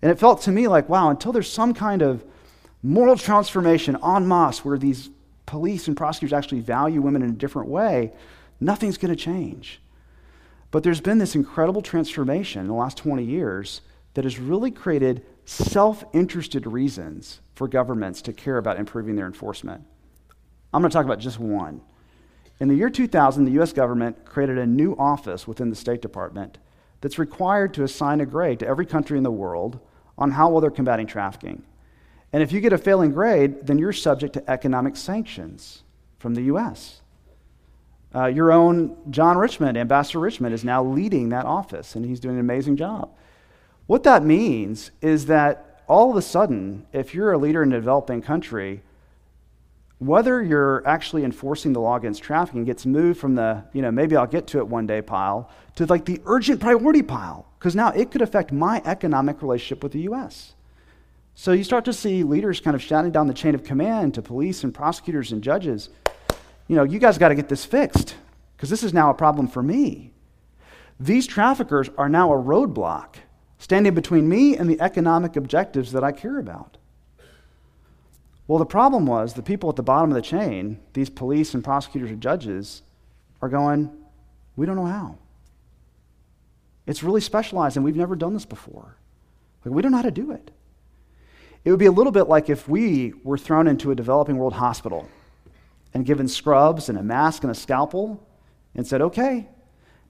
And 0.01 0.11
it 0.11 0.19
felt 0.19 0.43
to 0.43 0.51
me 0.51 0.67
like, 0.67 0.89
wow, 0.89 1.11
until 1.11 1.31
there's 1.31 1.51
some 1.51 1.75
kind 1.75 2.03
of 2.03 2.25
moral 2.83 3.17
transformation 3.17 3.97
en 4.05 4.27
masse 4.27 4.65
where 4.65 4.77
these 4.77 5.11
police 5.47 5.87
and 5.87 5.97
prosecutors 5.97 6.33
actually 6.33 6.61
value 6.61 7.01
women 7.01 7.23
in 7.23 7.31
a 7.31 7.35
different 7.35 7.69
way, 7.69 8.13
nothing's 8.61 8.99
going 8.99 9.15
to 9.15 9.23
change. 9.23 9.81
But 10.73 10.83
there's 10.83 11.03
been 11.03 11.19
this 11.19 11.37
incredible 11.37 11.83
transformation 11.83 12.63
in 12.63 12.67
the 12.67 12.75
last 12.75 12.97
20 12.97 13.23
years 13.23 13.83
that 14.15 14.25
has 14.25 14.41
really 14.41 14.71
created 14.71 15.25
self 15.45 16.03
interested 16.13 16.67
reasons 16.67 17.41
for 17.55 17.69
governments 17.69 18.23
to 18.23 18.33
care 18.33 18.57
about 18.57 18.79
improving 18.79 19.15
their 19.15 19.27
enforcement. 19.27 19.85
I'm 20.73 20.81
going 20.81 20.91
to 20.91 20.95
talk 20.95 21.05
about 21.05 21.21
just 21.21 21.39
one. 21.39 21.83
In 22.59 22.69
the 22.69 22.75
year 22.75 22.89
2000, 22.89 23.45
the 23.45 23.63
US 23.63 23.73
government 23.73 24.25
created 24.25 24.57
a 24.57 24.67
new 24.67 24.97
office 24.97 25.47
within 25.47 25.69
the 25.69 25.77
State 25.77 26.01
Department 26.01 26.59
that's 27.03 27.19
required 27.19 27.75
to 27.75 27.85
assign 27.85 28.21
a 28.21 28.27
grade 28.27 28.61
to 28.61 28.67
every 28.67 28.87
country 28.87 29.19
in 29.19 29.25
the 29.25 29.31
world 29.31 29.79
on 30.17 30.31
how 30.31 30.49
well 30.49 30.61
they're 30.61 30.71
combating 30.71 31.07
trafficking. 31.07 31.63
And 32.33 32.43
if 32.43 32.51
you 32.51 32.61
get 32.61 32.73
a 32.73 32.79
failing 32.79 33.13
grade, 33.13 33.67
then 33.67 33.79
you're 33.79 33.93
subject 33.93 34.33
to 34.35 34.51
economic 34.51 34.97
sanctions 34.97 35.83
from 36.19 36.35
the 36.35 36.43
U.S. 36.45 37.02
Uh, 38.15 38.27
your 38.27 38.53
own 38.53 38.97
John 39.11 39.39
Richmond, 39.39 39.79
Ambassador 39.79 40.21
Richmond, 40.21 40.55
is 40.55 40.65
now 40.65 40.85
leading 40.85 41.31
that 41.31 41.47
office, 41.47 41.97
and 41.97 42.05
he's 42.05 42.21
doing 42.21 42.35
an 42.35 42.41
amazing 42.41 42.77
job. 42.77 43.11
What 43.87 44.03
that 44.05 44.23
means 44.23 44.91
is 45.01 45.27
that 45.27 45.83
all 45.89 46.11
of 46.11 46.17
a 46.17 46.23
sudden, 46.23 46.87
if 46.93 47.15
you're 47.15 47.33
a 47.33 47.39
leader 47.39 47.63
in 47.63 47.73
a 47.73 47.77
developing 47.77 48.23
country, 48.23 48.83
whether 49.99 50.43
you're 50.43 50.87
actually 50.87 51.25
enforcing 51.25 51.73
the 51.73 51.81
law 51.81 51.97
against 51.97 52.23
trafficking 52.23 52.65
gets 52.65 52.85
moved 52.85 53.21
from 53.21 53.35
the, 53.35 53.63
you 53.73 53.81
know, 53.83 53.91
maybe 53.91 54.17
I'll 54.17 54.27
get 54.27 54.47
to 54.49 54.59
it 54.59 54.67
one 54.67 54.87
day 54.87 55.01
pile 55.01 55.49
to 55.77 55.87
like 55.87 56.05
the 56.05 56.21
urgent 56.27 56.61
priority 56.61 57.03
pile, 57.03 57.47
because 57.59 57.75
now 57.75 57.91
it 57.91 58.11
could 58.11 58.21
affect 58.21 58.53
my 58.53 58.83
economic 58.85 59.43
relationship 59.43 59.83
with 59.83 59.93
the 59.93 60.01
U.S. 60.01 60.55
So 61.35 61.53
you 61.53 61.65
start 61.65 61.85
to 61.87 61.93
see 61.93 62.25
leaders 62.25 62.61
kind 62.61 62.75
of 62.75 62.83
shouting 62.83 63.11
down 63.11 63.27
the 63.27 63.35
chain 63.35 63.55
of 63.55 63.65
command 63.65 64.15
to 64.15 64.23
police 64.23 64.65
and 64.65 64.75
prosecutors 64.75 65.33
and 65.33 65.43
judges, 65.43 65.89
you 66.69 66.77
know, 66.77 66.85
you 66.85 66.99
guys 66.99 67.19
got 67.19 67.29
to 67.29 67.35
get 67.35 67.49
this 67.49 67.65
fixed, 67.65 68.17
because 68.57 68.71
this 68.71 68.83
is 68.83 68.95
now 68.95 69.11
a 69.11 69.15
problem 69.15 69.49
for 69.49 69.63
me. 69.63 70.13
These 71.01 71.27
traffickers 71.27 71.91
are 71.99 72.09
now 72.09 72.33
a 72.33 72.37
roadblock 72.37 73.17
standing 73.59 73.95
between 73.95 74.29
me 74.29 74.57
and 74.57 74.69
the 74.69 74.81
economic 74.81 75.37
objectives 75.37 75.93
that 75.93 76.05
I 76.05 76.13
care 76.13 76.39
about. 76.39 76.79
Well, 78.47 78.59
the 78.59 78.67
problem 78.67 79.07
was 79.07 79.35
the 79.35 79.43
people 79.43 79.71
at 79.71 79.77
the 79.77 79.83
bottom 79.83 80.11
of 80.11 80.15
the 80.15 80.23
chain, 80.23 80.79
these 80.93 81.09
police 81.09 81.55
and 81.55 81.63
prosecutors 81.63 82.11
and 82.11 82.21
judges, 82.21 82.83
are 83.41 83.49
going, 83.49 83.91
we 84.57 84.67
don't 84.67 84.77
know 84.77 84.87
how. 84.87 85.19
It's 86.87 87.03
really 87.03 87.21
specialized, 87.21 87.77
and 87.77 87.85
we've 87.85 87.97
never 87.97 88.17
done 88.17 88.35
this 88.35 88.45
before. 88.45 88.97
Like, 89.65 89.75
we 89.75 89.83
don't 89.83 89.93
know 89.93 89.99
how 89.99 90.03
to 90.03 90.11
do 90.11 90.33
it. 90.33 90.51
It 91.65 91.71
would 91.71 91.79
be 91.79 91.87
a 91.87 91.93
little 91.93 92.13
bit 92.13 92.29
like 92.29 92.51
if 92.51 92.69
we 92.69 93.15
were 93.23 93.39
thrown 93.39 93.69
into 93.69 93.93
a 93.93 93.95
developing 93.95 94.37
world 94.37 94.55
hospital 94.55 95.09
and 95.95 96.07
given 96.07 96.29
scrubs 96.29 96.89
and 96.89 96.99
a 96.99 97.03
mask 97.03 97.43
and 97.43 97.51
a 97.51 97.55
scalpel 97.55 98.27
and 98.75 98.87
said, 98.87 99.03
okay, 99.03 99.49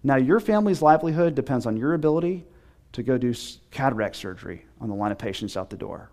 now 0.02 0.16
your 0.16 0.40
family's 0.40 0.82
livelihood 0.82 1.34
depends 1.34 1.66
on 1.66 1.76
your 1.76 1.94
ability 1.94 2.44
to 2.92 3.02
go 3.02 3.18
do 3.18 3.34
cataract 3.70 4.16
surgery 4.16 4.66
on 4.80 4.88
the 4.88 4.94
line 4.94 5.12
of 5.12 5.18
patients 5.18 5.56
out 5.56 5.70
the 5.70 5.76
door. 5.76 6.10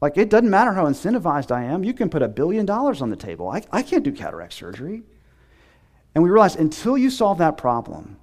Like, 0.00 0.18
it 0.18 0.28
doesn't 0.28 0.50
matter 0.50 0.72
how 0.72 0.84
incentivized 0.84 1.50
I 1.50 1.64
am. 1.64 1.82
You 1.82 1.94
can 1.94 2.10
put 2.10 2.22
a 2.22 2.28
billion 2.28 2.66
dollars 2.66 3.00
on 3.00 3.08
the 3.08 3.16
table. 3.16 3.48
I, 3.48 3.62
I 3.72 3.82
can't 3.82 4.04
do 4.04 4.12
cataract 4.12 4.52
surgery. 4.52 5.02
And 6.14 6.22
we 6.22 6.30
realized 6.30 6.58
until 6.58 6.98
you 6.98 7.10
solve 7.10 7.38
that 7.38 7.56
problem, 7.56 8.18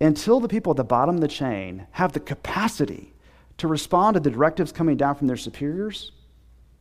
until 0.00 0.38
the 0.38 0.48
people 0.48 0.70
at 0.70 0.76
the 0.76 0.84
bottom 0.84 1.16
of 1.16 1.20
the 1.20 1.28
chain 1.28 1.86
have 1.92 2.12
the 2.12 2.20
capacity 2.20 3.14
to 3.58 3.68
respond 3.68 4.14
to 4.14 4.20
the 4.20 4.30
directives 4.30 4.72
coming 4.72 4.96
down 4.96 5.14
from 5.14 5.26
their 5.26 5.36
superiors, 5.36 6.12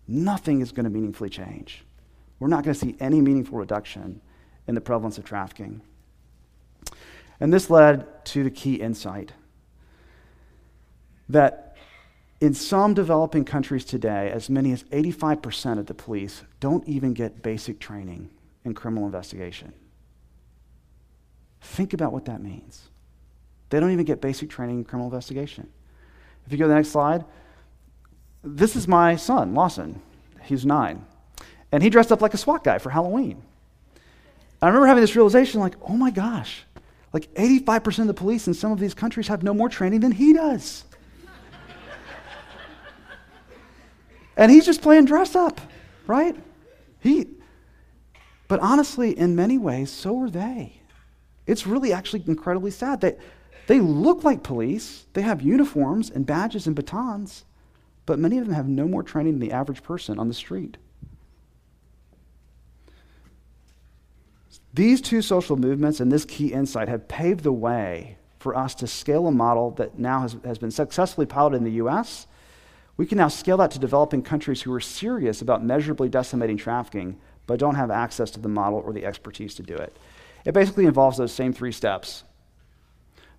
nothing 0.08 0.62
is 0.62 0.72
going 0.72 0.86
to 0.86 0.90
meaningfully 0.90 1.30
change. 1.30 1.84
We're 2.44 2.50
not 2.50 2.66
going 2.66 2.74
to 2.74 2.80
see 2.80 2.98
any 3.00 3.22
meaningful 3.22 3.58
reduction 3.58 4.20
in 4.68 4.76
the 4.76 4.82
prevalence 4.82 5.18
of 5.18 5.24
trafficking. 5.24 5.80
And 7.40 7.54
this 7.54 7.70
led 7.70 8.26
to 8.26 8.44
the 8.44 8.52
key 8.52 8.76
insight 8.76 9.32
that 11.30 11.78
in 12.42 12.54
some 12.54 12.94
developing 12.94 13.46
countries 13.46 13.86
today, 13.86 14.30
as 14.30 14.50
many 14.50 14.74
as 14.74 14.84
85% 14.84 15.80
of 15.80 15.86
the 15.86 15.94
police 15.94 16.44
don't 16.60 16.86
even 16.86 17.14
get 17.14 17.42
basic 17.42 17.80
training 17.80 18.30
in 18.66 18.74
criminal 18.74 19.06
investigation. 19.06 19.72
Think 21.62 21.94
about 21.94 22.12
what 22.12 22.26
that 22.26 22.42
means. 22.42 22.90
They 23.70 23.80
don't 23.80 23.92
even 23.92 24.04
get 24.04 24.20
basic 24.20 24.50
training 24.50 24.80
in 24.80 24.84
criminal 24.84 25.08
investigation. 25.08 25.70
If 26.46 26.52
you 26.52 26.58
go 26.58 26.66
to 26.66 26.68
the 26.68 26.76
next 26.76 26.90
slide, 26.90 27.24
this 28.44 28.76
is 28.76 28.86
my 28.86 29.16
son, 29.16 29.54
Lawson. 29.54 30.02
He's 30.42 30.66
nine. 30.66 31.06
And 31.74 31.82
he 31.82 31.90
dressed 31.90 32.12
up 32.12 32.22
like 32.22 32.36
a 32.36 32.38
SWAT 32.38 32.64
guy 32.64 32.78
for 32.78 32.92
Halloween. 32.92 33.42
I 34.62 34.68
remember 34.68 34.86
having 34.86 35.02
this 35.02 35.16
realization 35.16 35.60
like, 35.60 35.74
oh 35.82 35.98
my 35.98 36.12
gosh, 36.12 36.66
like 37.12 37.34
85% 37.34 38.00
of 38.00 38.08
the 38.08 38.14
police 38.14 38.48
in 38.48 38.54
some 38.54 38.72
of 38.72 38.80
these 38.80 38.94
countries 38.94 39.28
have 39.28 39.42
no 39.42 39.56
more 39.56 39.70
training 39.70 40.02
than 40.02 40.12
he 40.12 40.34
does. 40.34 40.86
And 44.36 44.52
he's 44.52 44.66
just 44.66 44.82
playing 44.82 45.06
dress 45.06 45.36
up, 45.36 45.62
right? 46.08 46.36
He, 47.00 47.28
but 48.48 48.60
honestly, 48.62 49.16
in 49.16 49.36
many 49.36 49.60
ways, 49.60 49.92
so 49.92 50.20
are 50.22 50.30
they. 50.30 50.82
It's 51.46 51.68
really 51.68 51.94
actually 51.94 52.24
incredibly 52.26 52.72
sad. 52.72 53.00
They, 53.02 53.16
they 53.68 53.80
look 53.80 54.24
like 54.24 54.42
police, 54.42 55.06
they 55.14 55.22
have 55.22 55.44
uniforms 55.44 56.10
and 56.10 56.26
badges 56.26 56.66
and 56.66 56.76
batons, 56.76 57.46
but 58.08 58.18
many 58.18 58.40
of 58.40 58.46
them 58.46 58.56
have 58.56 58.68
no 58.68 58.88
more 58.88 59.04
training 59.04 59.34
than 59.34 59.48
the 59.48 59.52
average 59.52 59.84
person 59.84 60.18
on 60.18 60.30
the 60.30 60.34
street. 60.34 60.78
These 64.74 65.02
two 65.02 65.22
social 65.22 65.56
movements 65.56 66.00
and 66.00 66.12
this 66.12 66.26
key 66.26 66.52
insight 66.52 66.90
have 66.90 67.08
paved 67.08 67.44
the 67.44 67.52
way 67.52 68.18
for 68.40 68.56
us 68.56 68.74
to 68.76 68.88
scale 68.88 69.28
a 69.28 69.32
model 69.32 69.72
that 69.72 70.00
now 70.00 70.22
has, 70.22 70.36
has 70.44 70.58
been 70.58 70.72
successfully 70.72 71.28
piloted 71.28 71.60
in 71.60 71.64
the 71.64 71.84
US. 71.84 72.26
We 72.98 73.06
can 73.06 73.20
now 73.20 73.28
scale 73.28 73.58
that 73.58 73.72
to 73.72 73.80
developing 73.80 74.24
countries 74.24 74.64
who 74.64 74.74
are 74.74 74.80
serious 74.80 75.42
about 75.42 75.64
measurably 75.64 76.10
decimating 76.10 76.58
trafficking 76.58 77.20
but 77.46 77.60
don't 77.60 77.76
have 77.76 77.92
access 77.92 78.32
to 78.32 78.40
the 78.40 78.50
model 78.50 78.80
or 78.80 78.94
the 78.94 79.06
expertise 79.06 79.54
to 79.56 79.64
do 79.64 79.76
it. 79.76 79.96
It 80.46 80.54
basically 80.54 80.86
involves 80.86 81.18
those 81.18 81.34
same 81.34 81.54
three 81.54 81.72
steps. 81.72 82.24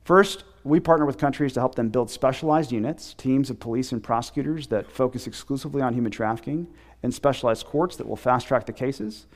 First, 0.05 0.45
we 0.63 0.81
partner 0.81 1.07
with 1.07 1.19
countries 1.19 1.55
to 1.55 1.61
help 1.61 1.75
them 1.75 1.89
build 1.89 2.11
specialized 2.11 2.71
units, 2.71 3.15
teams 3.15 3.51
of 3.51 3.59
police 3.59 3.93
and 3.93 4.03
prosecutors 4.03 4.69
that 4.69 4.91
focus 4.91 5.27
exclusively 5.27 5.83
on 5.83 5.95
human 5.95 6.13
trafficking, 6.13 6.69
and 7.03 7.13
specialized 7.13 7.67
courts 7.67 7.97
that 7.97 8.07
will 8.07 8.17
fast 8.17 8.47
track 8.47 8.67
the 8.67 8.73
cases. 8.73 9.27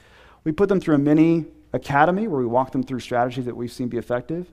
We 0.44 0.52
put 0.52 0.68
them 0.68 0.80
through 0.80 0.94
a 0.94 0.98
mini 0.98 1.46
academy 1.72 2.26
where 2.28 2.40
we 2.40 2.46
walk 2.46 2.72
them 2.72 2.82
through 2.82 3.00
strategies 3.00 3.44
that 3.44 3.56
we've 3.56 3.72
seen 3.72 3.88
be 3.88 3.98
effective. 3.98 4.50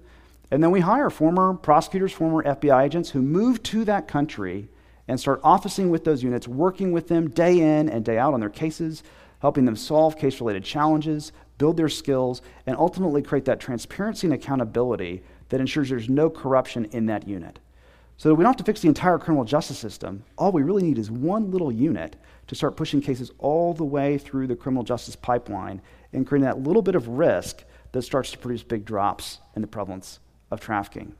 And 0.52 0.64
then 0.64 0.72
we 0.72 0.82
hire 0.82 1.10
former 1.10 1.54
prosecutors, 1.54 2.12
former 2.12 2.44
FBI 2.44 2.84
agents 2.86 3.10
who 3.10 3.22
move 3.22 3.64
to 3.64 3.86
that 3.86 4.08
country 4.08 4.68
and 5.08 5.20
start 5.20 5.40
officing 5.44 5.90
with 5.90 6.04
those 6.04 6.24
units, 6.24 6.48
working 6.48 6.92
with 6.92 7.08
them 7.08 7.30
day 7.30 7.60
in 7.60 7.90
and 7.90 8.04
day 8.04 8.18
out 8.18 8.34
on 8.34 8.40
their 8.40 8.50
cases, 8.50 9.04
helping 9.40 9.66
them 9.66 9.76
solve 9.76 10.18
case 10.18 10.40
related 10.40 10.64
challenges, 10.64 11.32
build 11.58 11.78
their 11.78 11.90
skills, 11.90 12.42
and 12.66 12.76
ultimately 12.78 13.22
create 13.22 13.46
that 13.46 13.60
transparency 13.60 14.28
and 14.28 14.34
accountability 14.34 15.24
that 15.50 15.60
ensures 15.60 15.90
there's 15.90 16.10
no 16.10 16.30
corruption 16.30 16.86
in 16.86 17.06
that 17.06 17.28
unit. 17.28 17.60
So 18.18 18.30
that 18.30 18.36
we 18.36 18.44
don't 18.44 18.52
have 18.52 18.58
to 18.58 18.64
fix 18.64 18.82
the 18.82 18.88
entire 18.88 19.20
criminal 19.20 19.44
justice 19.44 19.78
system. 19.78 20.24
All 20.38 20.52
we 20.52 20.64
really 20.64 20.84
need 20.84 20.98
is 20.98 21.12
one 21.12 21.52
little 21.52 21.72
unit 21.72 22.16
to 22.48 22.56
start 22.56 22.78
pushing 22.78 23.02
cases 23.02 23.32
all 23.40 23.74
the 23.74 23.84
way 23.84 24.18
through 24.18 24.48
the 24.48 24.56
criminal 24.56 24.84
justice 24.84 25.16
pipeline 25.16 25.82
and 26.16 26.26
creating 26.26 26.46
that 26.46 26.60
little 26.60 26.82
bit 26.82 26.96
of 26.96 27.08
risk 27.08 27.64
that 27.92 28.02
starts 28.02 28.32
to 28.32 28.38
produce 28.38 28.64
big 28.64 28.86
drops 28.86 29.40
in 29.56 29.62
the 29.62 29.68
prevalence 29.68 30.20
of 30.52 30.60
trafficking. 30.60 31.14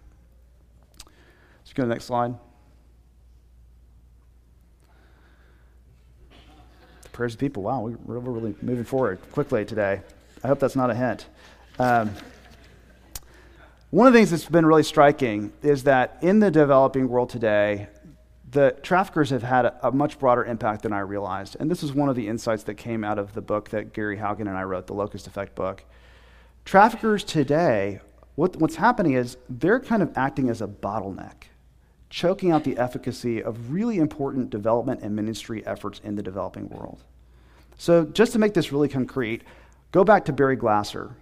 Let's 1.06 1.74
go 1.74 1.84
to 1.84 1.88
the 1.88 1.94
next 1.94 2.06
slide. 2.06 2.36
The 7.04 7.10
prayers 7.10 7.34
of 7.34 7.40
people. 7.40 7.64
Wow, 7.64 7.82
we're 7.82 8.20
really 8.20 8.56
moving 8.62 8.84
forward 8.84 9.20
quickly 9.32 9.66
today. 9.66 10.02
I 10.44 10.48
hope 10.48 10.60
that's 10.60 10.76
not 10.76 10.90
a 10.90 10.96
hint. 10.96 11.28
Um, 11.80 12.12
one 13.92 14.08
of 14.08 14.14
the 14.14 14.20
things 14.20 14.32
that's 14.32 14.46
been 14.46 14.66
really 14.66 14.84
striking 14.84 15.54
is 15.62 15.84
that 15.84 16.18
in 16.22 16.40
the 16.40 16.52
developing 16.52 17.08
world 17.08 17.30
today, 17.30 17.88
the 18.52 18.76
traffickers 18.84 19.32
have 19.32 19.44
had 19.44 19.66
a, 19.66 19.88
a, 19.88 19.92
much 19.92 20.20
broader 20.20 20.46
impact 20.46 20.84
than 20.84 20.94
I 20.94 21.00
realized. 21.00 21.58
And 21.60 21.70
this 21.70 21.82
is 21.82 21.94
one 21.94 22.10
of 22.10 22.16
the 22.16 22.28
insights 22.28 22.64
that 22.64 22.76
came 22.76 23.04
out 23.04 23.18
of 23.18 23.34
the 23.34 23.42
book 23.42 23.70
that 23.70 23.94
Gary 23.94 24.18
Haugen 24.18 24.42
and 24.42 24.52
I 24.52 24.64
wrote, 24.64 24.88
the 24.88 24.94
Locust 24.94 25.28
Effect 25.28 25.56
book. 25.56 25.84
Traffickers 26.64 27.24
today, 27.24 28.02
what, 28.36 28.56
what's 28.58 28.76
happening 28.76 29.14
is 29.14 29.38
they're 29.50 29.80
kind 29.80 30.04
of 30.04 30.16
acting 30.16 30.50
as 30.50 30.62
a 30.62 30.68
bottleneck, 30.68 31.46
choking 32.10 32.52
out 32.52 32.64
the 32.64 32.78
efficacy 32.78 33.42
of 33.42 33.72
really 33.72 33.98
important 33.98 34.50
development 34.52 35.02
and 35.02 35.16
ministry 35.16 35.66
efforts 35.66 36.00
in 36.04 36.16
the 36.16 36.24
developing 36.24 36.70
world. 36.70 37.04
So, 37.78 38.06
just 38.06 38.32
to 38.34 38.40
make 38.40 38.54
this 38.54 38.72
really 38.72 38.88
concrete, 38.88 39.44
go 39.92 40.04
back 40.04 40.26
to 40.26 40.34
Barry 40.34 40.56
Glasser 40.56 41.16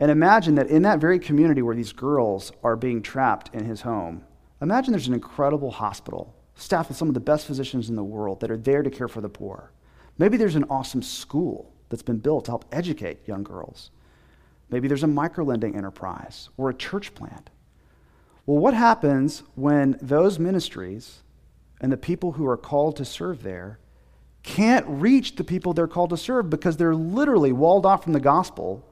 and 0.00 0.10
imagine 0.10 0.54
that 0.54 0.68
in 0.68 0.82
that 0.82 1.00
very 1.00 1.18
community 1.18 1.60
where 1.60 1.76
these 1.76 1.92
girls 1.92 2.50
are 2.64 2.76
being 2.76 3.02
trapped 3.02 3.54
in 3.54 3.66
his 3.66 3.82
home, 3.82 4.24
imagine 4.62 4.92
there's 4.92 5.06
an 5.06 5.14
incredible 5.14 5.70
hospital 5.70 6.34
staffed 6.62 6.88
with 6.88 6.96
some 6.96 7.08
of 7.08 7.14
the 7.14 7.20
best 7.20 7.46
physicians 7.46 7.88
in 7.88 7.96
the 7.96 8.04
world 8.04 8.40
that 8.40 8.50
are 8.50 8.56
there 8.56 8.82
to 8.82 8.90
care 8.90 9.08
for 9.08 9.20
the 9.20 9.28
poor. 9.28 9.72
Maybe 10.16 10.36
there's 10.36 10.54
an 10.54 10.64
awesome 10.70 11.02
school 11.02 11.72
that's 11.88 12.02
been 12.02 12.18
built 12.18 12.44
to 12.44 12.52
help 12.52 12.64
educate 12.70 13.26
young 13.26 13.42
girls. 13.42 13.90
Maybe 14.70 14.86
there's 14.86 15.02
a 15.02 15.08
microlending 15.08 15.76
enterprise 15.76 16.48
or 16.56 16.70
a 16.70 16.74
church 16.74 17.14
plant. 17.14 17.50
Well, 18.46 18.58
what 18.58 18.74
happens 18.74 19.42
when 19.54 19.98
those 20.00 20.38
ministries 20.38 21.22
and 21.80 21.90
the 21.90 21.96
people 21.96 22.32
who 22.32 22.46
are 22.46 22.56
called 22.56 22.96
to 22.96 23.04
serve 23.04 23.42
there 23.42 23.78
can't 24.42 24.86
reach 24.88 25.36
the 25.36 25.44
people 25.44 25.72
they're 25.72 25.86
called 25.86 26.10
to 26.10 26.16
serve 26.16 26.48
because 26.48 26.76
they're 26.76 26.94
literally 26.94 27.52
walled 27.52 27.86
off 27.86 28.04
from 28.04 28.12
the 28.12 28.20
gospel 28.20 28.84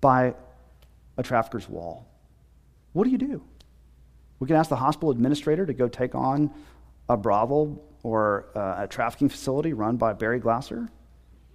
by 0.00 0.34
a 1.16 1.22
trafficker's 1.22 1.68
wall? 1.68 2.06
What 2.92 3.04
do 3.04 3.10
you 3.10 3.18
do? 3.18 3.42
We 4.40 4.46
can 4.46 4.56
ask 4.56 4.70
the 4.70 4.76
hospital 4.76 5.10
administrator 5.10 5.66
to 5.66 5.72
go 5.72 5.88
take 5.88 6.14
on 6.14 6.50
a 7.08 7.16
brothel 7.16 7.82
or 8.02 8.46
uh, 8.54 8.84
a 8.84 8.86
trafficking 8.86 9.28
facility 9.28 9.72
run 9.72 9.96
by 9.96 10.12
Barry 10.12 10.38
Glasser. 10.38 10.88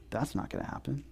That's 0.10 0.36
not 0.36 0.50
going 0.50 0.64
to 0.64 0.70
happen. 0.70 1.04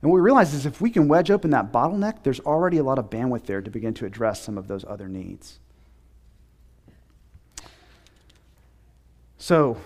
And 0.00 0.10
what 0.10 0.16
we 0.16 0.20
realize 0.20 0.54
is 0.54 0.66
if 0.66 0.80
we 0.80 0.90
can 0.90 1.08
wedge 1.08 1.30
open 1.30 1.50
that 1.50 1.72
bottleneck, 1.72 2.22
there's 2.22 2.40
already 2.40 2.78
a 2.78 2.84
lot 2.84 2.98
of 2.98 3.10
bandwidth 3.10 3.46
there 3.46 3.60
to 3.60 3.70
begin 3.70 3.94
to 3.94 4.06
address 4.06 4.42
some 4.42 4.56
of 4.56 4.68
those 4.68 4.84
other 4.84 5.08
needs. 5.08 5.58
So, 9.38 9.76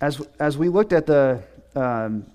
as, 0.00 0.20
as 0.38 0.56
we 0.56 0.68
looked 0.68 0.92
at 0.92 1.06
the 1.06 1.42
um, 1.74 2.26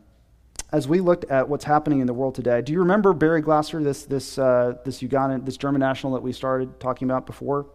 as 0.71 0.87
we 0.87 0.99
looked 0.99 1.25
at 1.25 1.47
what's 1.47 1.65
happening 1.65 1.99
in 1.99 2.07
the 2.07 2.13
world 2.13 2.35
today, 2.35 2.61
do 2.61 2.73
you 2.73 2.79
remember 2.79 3.13
Barry 3.13 3.41
Glasser, 3.41 3.83
this, 3.83 4.03
this, 4.05 4.37
uh, 4.37 4.75
this 4.83 5.01
Ugandan, 5.01 5.45
this 5.45 5.57
German 5.57 5.79
national 5.79 6.13
that 6.13 6.23
we 6.23 6.33
started 6.33 6.79
talking 6.79 7.09
about 7.09 7.25
before? 7.25 7.67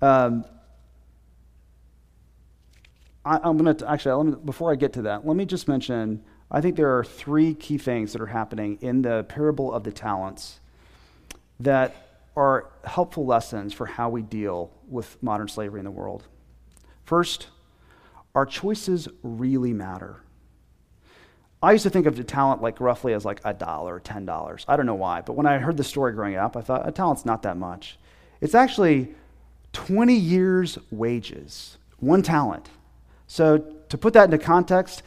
Um, 0.00 0.44
I, 3.24 3.48
am 3.48 3.56
going 3.56 3.76
to 3.76 3.90
actually, 3.90 4.24
me, 4.24 4.36
before 4.44 4.72
I 4.72 4.74
get 4.74 4.94
to 4.94 5.02
that, 5.02 5.26
let 5.26 5.36
me 5.36 5.44
just 5.44 5.68
mention 5.68 6.24
I 6.54 6.60
think 6.60 6.76
there 6.76 6.98
are 6.98 7.04
three 7.04 7.54
key 7.54 7.78
things 7.78 8.12
that 8.12 8.20
are 8.20 8.26
happening 8.26 8.78
in 8.82 9.00
the 9.00 9.24
parable 9.24 9.72
of 9.72 9.84
the 9.84 9.92
talents 9.92 10.60
that 11.60 11.94
are 12.36 12.70
helpful 12.84 13.24
lessons 13.24 13.72
for 13.72 13.86
how 13.86 14.10
we 14.10 14.20
deal 14.20 14.70
with 14.88 15.20
modern 15.22 15.48
slavery 15.48 15.80
in 15.80 15.84
the 15.84 15.90
world. 15.90 16.26
First, 17.04 17.48
our 18.34 18.44
choices 18.44 19.08
really 19.22 19.72
matter. 19.72 20.22
I 21.62 21.72
used 21.72 21.84
to 21.84 21.90
think 21.90 22.06
of 22.06 22.18
a 22.18 22.24
talent 22.24 22.60
like 22.60 22.80
roughly 22.80 23.12
as 23.12 23.24
like 23.24 23.40
a 23.44 23.54
dollar, 23.54 24.00
ten 24.00 24.26
dollars. 24.26 24.64
I 24.66 24.76
don't 24.76 24.86
know 24.86 24.96
why, 24.96 25.20
but 25.20 25.34
when 25.34 25.46
I 25.46 25.58
heard 25.58 25.76
the 25.76 25.84
story 25.84 26.12
growing 26.12 26.34
up, 26.34 26.56
I 26.56 26.60
thought 26.60 26.88
a 26.88 26.90
talent's 26.90 27.24
not 27.24 27.42
that 27.42 27.56
much. 27.56 27.98
It's 28.40 28.54
actually 28.54 29.14
20 29.72 30.14
years' 30.14 30.76
wages, 30.90 31.78
one 32.00 32.22
talent. 32.22 32.68
So 33.28 33.58
to 33.88 33.96
put 33.96 34.12
that 34.14 34.24
into 34.24 34.38
context, 34.38 35.04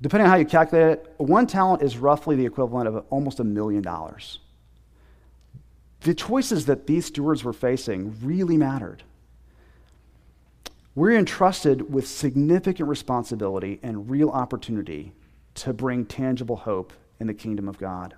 depending 0.00 0.24
on 0.24 0.30
how 0.30 0.38
you 0.38 0.46
calculate 0.46 0.98
it, 0.98 1.14
one 1.18 1.46
talent 1.46 1.82
is 1.82 1.98
roughly 1.98 2.34
the 2.34 2.46
equivalent 2.46 2.88
of 2.88 3.04
almost 3.10 3.38
a 3.38 3.44
million 3.44 3.82
dollars. 3.82 4.38
The 6.00 6.14
choices 6.14 6.64
that 6.64 6.86
these 6.86 7.06
stewards 7.06 7.44
were 7.44 7.52
facing 7.52 8.16
really 8.22 8.56
mattered. 8.56 9.02
We're 10.94 11.18
entrusted 11.18 11.92
with 11.92 12.08
significant 12.08 12.88
responsibility 12.88 13.78
and 13.82 14.10
real 14.10 14.30
opportunity 14.30 15.12
to 15.60 15.72
bring 15.72 16.06
tangible 16.06 16.56
hope 16.56 16.92
in 17.18 17.26
the 17.26 17.34
kingdom 17.34 17.68
of 17.68 17.78
God. 17.78 18.14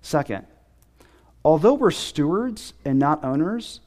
Second, 0.00 0.46
although 1.44 1.74
we're 1.74 1.90
stewards 1.90 2.72
and 2.84 2.98
not 2.98 3.22
owners, 3.22 3.80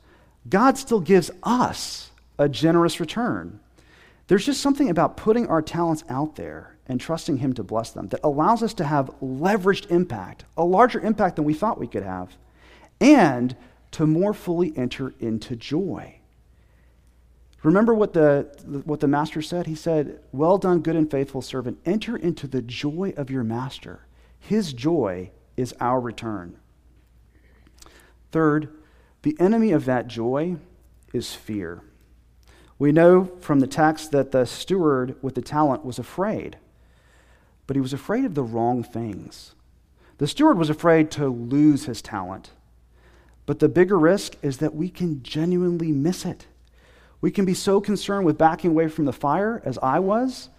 God 0.48 0.78
still 0.78 1.00
gives 1.00 1.32
us 1.44 2.12
a 2.38 2.48
generous 2.48 3.00
return. 3.00 3.60
There's 4.28 4.46
just 4.46 4.62
something 4.62 4.90
about 4.90 5.18
putting 5.18 5.48
our 5.48 5.62
talents 5.62 6.04
out 6.08 6.36
there 6.36 6.76
and 6.88 7.02
trusting 7.02 7.38
Him 7.38 7.54
to 7.54 7.64
bless 7.64 7.92
them 7.92 8.08
that 8.10 8.22
allows 8.24 8.62
us 8.62 8.74
to 8.76 8.84
have 8.84 9.12
leveraged 9.22 9.90
impact, 9.90 10.46
a 10.56 10.64
larger 10.64 11.00
impact 11.00 11.38
than 11.38 11.46
we 11.46 11.54
thought 11.54 11.80
we 11.80 11.88
could 11.88 12.04
have, 12.04 12.36
and 13.00 13.56
to 13.92 14.06
more 14.06 14.34
fully 14.34 14.72
enter 14.78 15.14
into 15.20 15.56
joy. 15.56 16.21
Remember 17.64 17.94
what 17.94 18.14
the, 18.14 18.50
what 18.86 19.02
the 19.02 19.08
master 19.08 19.42
said? 19.42 19.68
He 19.68 19.76
said, 19.76 20.20
Well 20.32 20.58
done, 20.58 20.80
good 20.80 20.96
and 20.96 21.10
faithful 21.10 21.42
servant. 21.42 21.80
Enter 21.86 22.18
into 22.18 22.48
the 22.48 22.62
joy 22.62 23.14
of 23.16 23.30
your 23.30 23.44
master. 23.44 24.08
His 24.40 24.74
joy 24.74 25.32
is 25.56 25.76
our 25.80 26.00
return. 26.00 26.58
Third, 28.32 28.70
the 29.22 29.36
enemy 29.40 29.72
of 29.72 29.86
that 29.86 30.08
joy 30.08 30.58
is 31.14 31.36
fear. 31.36 31.84
We 32.80 32.92
know 32.92 33.26
from 33.40 33.60
the 33.60 33.68
text 33.68 34.12
that 34.12 34.32
the 34.32 34.46
steward 34.46 35.16
with 35.22 35.36
the 35.36 35.42
talent 35.42 35.86
was 35.86 36.00
afraid, 36.00 36.58
but 37.68 37.76
he 37.76 37.82
was 37.82 37.94
afraid 37.94 38.26
of 38.26 38.34
the 38.34 38.44
wrong 38.44 38.82
things. 38.82 39.54
The 40.18 40.28
steward 40.28 40.58
was 40.58 40.72
afraid 40.72 41.12
to 41.12 41.28
lose 41.28 41.86
his 41.86 42.02
talent, 42.02 42.52
but 43.46 43.60
the 43.60 43.70
bigger 43.70 44.00
risk 44.00 44.36
is 44.42 44.58
that 44.58 44.74
we 44.74 44.90
can 44.90 45.22
genuinely 45.22 45.92
miss 45.92 46.26
it 46.26 46.48
We 47.22 47.32
can 47.32 47.46
be 47.46 47.54
so 47.54 47.80
concerned 47.80 48.26
with 48.26 48.38
backing 48.38 48.72
away 48.72 48.88
from 48.88 49.06
the 49.06 49.14
fire, 49.14 49.62
as 49.64 49.78
I 49.82 50.00
was, 50.00 50.50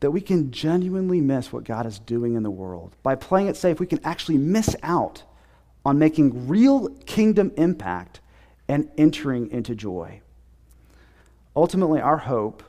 that 0.00 0.10
we 0.10 0.22
can 0.22 0.50
genuinely 0.50 1.20
miss 1.20 1.52
what 1.52 1.64
God 1.64 1.84
is 1.84 1.98
doing 1.98 2.34
in 2.34 2.42
the 2.42 2.50
world. 2.50 2.96
By 3.02 3.14
playing 3.14 3.48
it 3.48 3.56
safe, 3.56 3.78
we 3.78 3.86
can 3.86 4.00
actually 4.02 4.38
miss 4.38 4.74
out 4.82 5.22
on 5.84 5.98
making 5.98 6.48
real 6.48 6.88
kingdom 7.06 7.52
impact 7.56 8.20
and 8.66 8.90
entering 8.96 9.50
into 9.50 9.74
joy. 9.74 10.22
Ultimately, 11.54 12.00
our 12.00 12.16
hope 12.16 12.62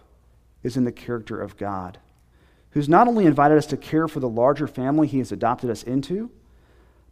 is 0.63 0.76
in 0.76 0.84
the 0.84 0.91
character 0.91 1.39
of 1.39 1.58
God, 1.58 2.00
who's 2.72 2.89
not 2.89 3.08
only 3.08 3.26
invited 3.26 3.58
us 3.58 3.65
to 3.67 3.78
care 3.78 4.08
for 4.08 4.20
the 4.20 4.30
larger 4.30 4.67
family 4.67 5.08
he 5.08 5.20
has 5.20 5.32
adopted 5.32 5.70
us 5.70 5.84
into, 5.84 6.30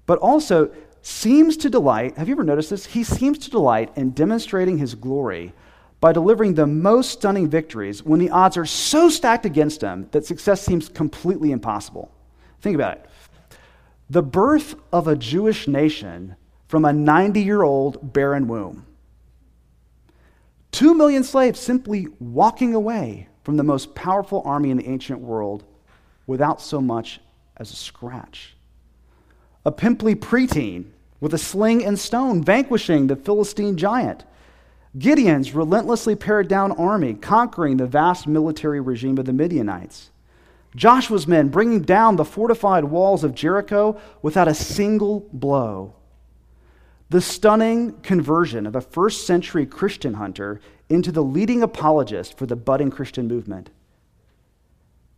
but 0.06 0.20
also 0.20 0.72
seems 1.02 1.56
to 1.58 1.70
delight. 1.70 2.18
Have 2.18 2.28
you 2.28 2.36
ever 2.36 2.44
noticed 2.44 2.72
this? 2.72 2.88
He 2.88 3.04
seems 3.04 3.38
to 3.40 3.50
delight 3.50 3.92
in 3.96 4.12
demonstrating 4.12 4.78
his 4.80 4.96
glory 4.96 5.54
by 6.02 6.14
delivering 6.14 6.54
the 6.54 6.68
most 6.68 7.12
stunning 7.12 7.50
victories 7.50 8.04
when 8.04 8.20
the 8.20 8.30
odds 8.30 8.58
are 8.58 8.66
so 8.66 9.10
stacked 9.10 9.46
against 9.46 9.82
him 9.82 10.08
that 10.12 10.26
success 10.26 10.62
seems 10.62 10.88
completely 10.88 11.52
impossible. 11.52 12.12
Think 12.62 12.76
about 12.76 12.98
it. 12.98 13.06
The 14.10 14.24
birth 14.24 14.76
of 14.92 15.08
a 15.08 15.16
Jewish 15.16 15.68
nation 15.68 16.36
from 16.68 16.86
a 16.86 16.94
90 16.94 17.42
year 17.42 17.64
old 17.64 18.14
barren 18.14 18.48
womb. 18.48 18.86
Two 20.72 20.94
million 20.94 21.24
slaves 21.24 21.60
simply 21.60 22.08
walking 22.20 22.74
away 22.74 23.28
from 23.44 23.58
the 23.58 23.64
most 23.64 23.96
powerful 23.96 24.42
army 24.46 24.70
in 24.70 24.78
the 24.78 24.88
ancient 24.88 25.20
world 25.20 25.64
without 26.28 26.62
so 26.62 26.80
much 26.80 27.20
as 27.58 27.72
a 27.72 27.76
scratch. 27.76 28.56
A 29.66 29.72
pimply 29.72 30.16
preteen 30.16 30.86
with 31.20 31.34
a 31.34 31.38
sling 31.38 31.84
and 31.84 32.00
stone 32.00 32.44
vanquishing 32.44 33.08
the 33.08 33.16
Philistine 33.16 33.76
giant. 33.76 34.24
Gideon's 34.98 35.54
relentlessly 35.54 36.16
pared 36.16 36.48
down 36.48 36.72
army 36.72 37.14
conquering 37.14 37.78
the 37.78 37.86
vast 37.86 38.28
military 38.28 38.80
regime 38.80 39.18
of 39.18 39.26
the 39.26 39.34
Midianites. 39.34 40.10
Joshua's 40.76 41.28
men 41.28 41.50
bringing 41.50 41.82
down 41.82 42.16
the 42.16 42.26
fortified 42.26 42.86
walls 42.86 43.24
of 43.24 43.36
Jericho 43.36 44.00
without 44.22 44.48
a 44.48 44.54
single 44.54 45.28
blow. 45.32 45.94
The 47.10 47.22
stunning 47.22 47.94
conversion 48.02 48.68
of 48.68 48.76
a 48.76 48.82
first 48.82 49.26
century 49.26 49.66
Christian 49.66 50.16
hunter 50.16 50.60
into 50.90 51.12
the 51.12 51.24
leading 51.24 51.64
apologist 51.64 52.38
for 52.38 52.46
the 52.46 52.56
budding 52.56 52.92
Christian 52.92 53.28
movement. 53.28 53.72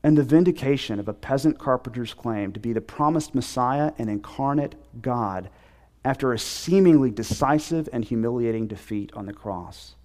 And 0.04 0.18
the 0.18 0.24
vindication 0.24 1.00
of 1.00 1.08
a 1.08 1.14
peasant 1.14 1.60
carpenter's 1.60 2.14
claim 2.14 2.54
to 2.54 2.60
be 2.60 2.74
the 2.74 2.82
promised 2.82 3.36
Messiah 3.36 3.92
and 3.98 4.10
incarnate 4.10 4.76
God 5.02 5.50
after 6.04 6.34
a 6.34 6.40
seemingly 6.40 7.12
decisive 7.12 7.88
and 7.94 8.04
humiliating 8.04 8.68
defeat 8.68 9.12
on 9.14 9.26
the 9.26 9.34
cross. 9.34 9.96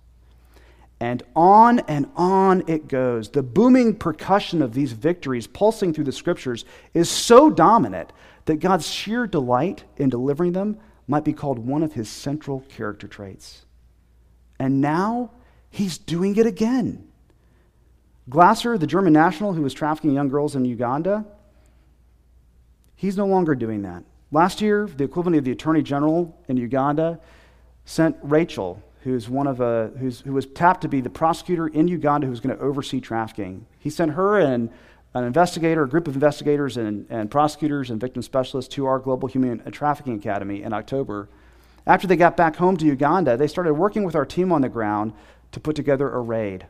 And 0.98 1.22
on 1.34 1.80
and 1.80 2.10
on 2.16 2.64
it 2.66 2.88
goes. 2.88 3.28
The 3.28 3.42
booming 3.42 3.96
percussion 3.96 4.62
of 4.62 4.72
these 4.72 4.92
victories 4.92 5.46
pulsing 5.46 5.92
through 5.92 6.04
the 6.04 6.12
scriptures 6.12 6.64
is 6.94 7.10
so 7.10 7.50
dominant 7.50 8.12
that 8.46 8.56
God's 8.56 8.86
sheer 8.86 9.26
delight 9.26 9.84
in 9.96 10.08
delivering 10.08 10.52
them 10.52 10.78
might 11.06 11.24
be 11.24 11.32
called 11.32 11.58
one 11.58 11.82
of 11.82 11.92
his 11.92 12.08
central 12.08 12.60
character 12.68 13.06
traits. 13.06 13.64
And 14.58 14.80
now 14.80 15.32
he's 15.70 15.98
doing 15.98 16.36
it 16.36 16.46
again. 16.46 17.06
Glasser, 18.28 18.76
the 18.78 18.86
German 18.86 19.12
national 19.12 19.52
who 19.52 19.62
was 19.62 19.74
trafficking 19.74 20.12
young 20.12 20.28
girls 20.28 20.56
in 20.56 20.64
Uganda, 20.64 21.24
he's 22.96 23.16
no 23.16 23.26
longer 23.26 23.54
doing 23.54 23.82
that. 23.82 24.02
Last 24.32 24.60
year, 24.60 24.86
the 24.86 25.04
equivalent 25.04 25.38
of 25.38 25.44
the 25.44 25.52
Attorney 25.52 25.82
General 25.82 26.36
in 26.48 26.56
Uganda 26.56 27.20
sent 27.84 28.16
Rachel, 28.22 28.82
who's 29.02 29.28
one 29.28 29.46
of 29.46 29.60
a, 29.60 29.92
who's, 29.98 30.20
who 30.20 30.32
was 30.32 30.46
tapped 30.46 30.80
to 30.80 30.88
be 30.88 31.00
the 31.00 31.10
prosecutor 31.10 31.68
in 31.68 31.86
Uganda 31.86 32.26
who's 32.26 32.40
going 32.40 32.56
to 32.56 32.62
oversee 32.62 33.00
trafficking. 33.00 33.66
He 33.78 33.88
sent 33.88 34.12
her 34.12 34.40
and 34.40 34.70
an 35.14 35.24
investigator, 35.24 35.84
a 35.84 35.88
group 35.88 36.08
of 36.08 36.14
investigators 36.14 36.76
and, 36.76 37.06
and 37.08 37.30
prosecutors 37.30 37.90
and 37.90 38.00
victim 38.00 38.20
specialists 38.20 38.74
to 38.74 38.86
our 38.86 38.98
Global 38.98 39.28
Human 39.28 39.62
Trafficking 39.70 40.16
Academy 40.16 40.62
in 40.62 40.72
October. 40.72 41.28
After 41.86 42.08
they 42.08 42.16
got 42.16 42.36
back 42.36 42.56
home 42.56 42.76
to 42.78 42.84
Uganda, 42.84 43.36
they 43.36 43.46
started 43.46 43.74
working 43.74 44.02
with 44.02 44.16
our 44.16 44.26
team 44.26 44.50
on 44.50 44.60
the 44.60 44.68
ground 44.68 45.12
to 45.52 45.60
put 45.60 45.76
together 45.76 46.10
a 46.10 46.20
raid. 46.20 46.66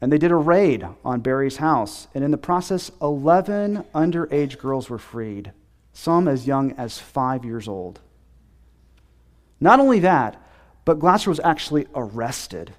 And 0.00 0.10
they 0.10 0.18
did 0.18 0.30
a 0.30 0.36
raid 0.36 0.86
on 1.04 1.20
Barry's 1.20 1.58
house, 1.58 2.08
and 2.14 2.24
in 2.24 2.30
the 2.30 2.38
process, 2.38 2.90
11 3.02 3.84
underage 3.94 4.58
girls 4.58 4.88
were 4.88 4.98
freed 4.98 5.52
some 5.96 6.28
as 6.28 6.46
young 6.46 6.72
as 6.72 6.98
five 6.98 7.42
years 7.42 7.66
old. 7.66 8.00
Not 9.58 9.80
only 9.80 10.00
that, 10.00 10.36
but 10.84 10.98
Glasser 10.98 11.30
was 11.30 11.40
actually 11.40 11.86
arrested. 11.94 12.74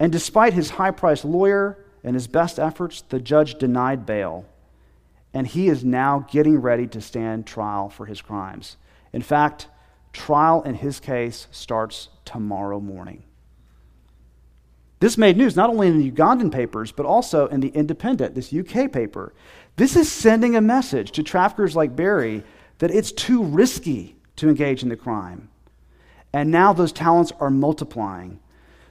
And 0.00 0.10
despite 0.10 0.52
his 0.52 0.70
high 0.70 0.90
priced 0.90 1.24
lawyer 1.24 1.84
and 2.02 2.14
his 2.16 2.26
best 2.26 2.58
efforts, 2.58 3.02
the 3.02 3.20
judge 3.20 3.58
denied 3.58 4.04
bail. 4.04 4.44
And 5.32 5.46
he 5.46 5.68
is 5.68 5.84
now 5.84 6.26
getting 6.30 6.58
ready 6.58 6.88
to 6.88 7.00
stand 7.00 7.46
trial 7.46 7.88
for 7.88 8.06
his 8.06 8.20
crimes. 8.20 8.76
In 9.12 9.22
fact, 9.22 9.68
trial 10.12 10.62
in 10.62 10.74
his 10.74 10.98
case 10.98 11.46
starts 11.52 12.08
tomorrow 12.24 12.80
morning. 12.80 13.22
This 14.98 15.18
made 15.18 15.36
news 15.36 15.56
not 15.56 15.70
only 15.70 15.88
in 15.88 15.98
the 15.98 16.10
Ugandan 16.10 16.52
papers, 16.52 16.92
but 16.92 17.06
also 17.06 17.46
in 17.48 17.60
the 17.60 17.70
Independent, 17.70 18.34
this 18.34 18.52
UK 18.52 18.90
paper. 18.90 19.32
This 19.76 19.96
is 19.96 20.10
sending 20.10 20.54
a 20.54 20.60
message 20.60 21.12
to 21.12 21.22
traffickers 21.22 21.74
like 21.74 21.96
Barry 21.96 22.42
that 22.78 22.90
it's 22.90 23.12
too 23.12 23.42
risky 23.42 24.16
to 24.36 24.48
engage 24.48 24.82
in 24.82 24.88
the 24.88 24.96
crime. 24.96 25.48
And 26.32 26.50
now 26.50 26.72
those 26.72 26.92
talents 26.92 27.32
are 27.40 27.50
multiplying. 27.50 28.40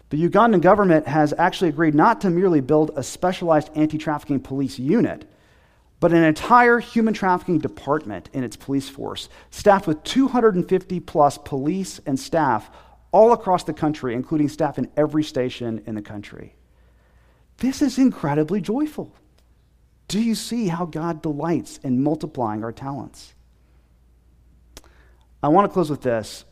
The 0.10 0.30
Ugandan 0.30 0.62
government 0.62 1.08
has 1.08 1.34
actually 1.38 1.70
agreed 1.70 1.96
not 1.96 2.22
to 2.22 2.30
merely 2.30 2.62
build 2.62 2.92
a 2.96 3.04
specialized 3.04 3.70
anti 3.76 3.98
trafficking 3.98 4.40
police 4.40 4.78
unit, 4.78 5.26
but 6.00 6.12
an 6.12 6.24
entire 6.24 6.80
human 6.80 7.14
trafficking 7.14 7.60
department 7.60 8.30
in 8.34 8.44
its 8.44 8.58
police 8.58 8.90
force, 8.90 9.30
staffed 9.52 9.88
with 9.88 10.04
250 10.04 11.00
plus 11.00 11.38
police 11.38 12.02
and 12.06 12.20
staff 12.20 12.70
all 13.12 13.34
across 13.34 13.64
the 13.64 13.74
country, 13.74 14.14
including 14.16 14.50
staff 14.50 14.78
in 14.78 14.90
every 14.98 15.24
station 15.24 15.82
in 15.86 15.96
the 15.96 16.02
country. 16.02 16.56
This 17.58 17.82
is 17.82 17.98
incredibly 17.98 18.62
joyful. 18.62 19.16
Do 20.12 20.20
you 20.20 20.36
see 20.36 20.68
how 20.68 20.86
God 20.86 21.22
delights 21.22 21.78
in 21.78 22.04
multiplying 22.04 22.66
our 22.66 22.74
talents? 22.74 23.34
I 25.42 25.48
want 25.48 25.70
to 25.70 25.74
close 25.74 25.90
with 25.90 26.02
this. 26.02 26.44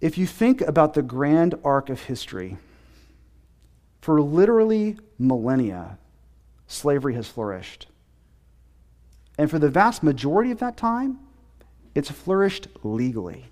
If 0.00 0.18
you 0.18 0.26
think 0.26 0.60
about 0.62 0.94
the 0.94 1.02
grand 1.02 1.54
arc 1.62 1.90
of 1.90 2.02
history, 2.02 2.56
for 4.00 4.20
literally 4.20 4.98
millennia, 5.16 5.98
slavery 6.66 7.14
has 7.14 7.28
flourished. 7.28 7.86
And 9.38 9.48
for 9.48 9.60
the 9.60 9.70
vast 9.70 10.02
majority 10.02 10.50
of 10.50 10.58
that 10.58 10.76
time, 10.76 11.20
it's 11.94 12.10
flourished 12.10 12.66
legally. 12.82 13.44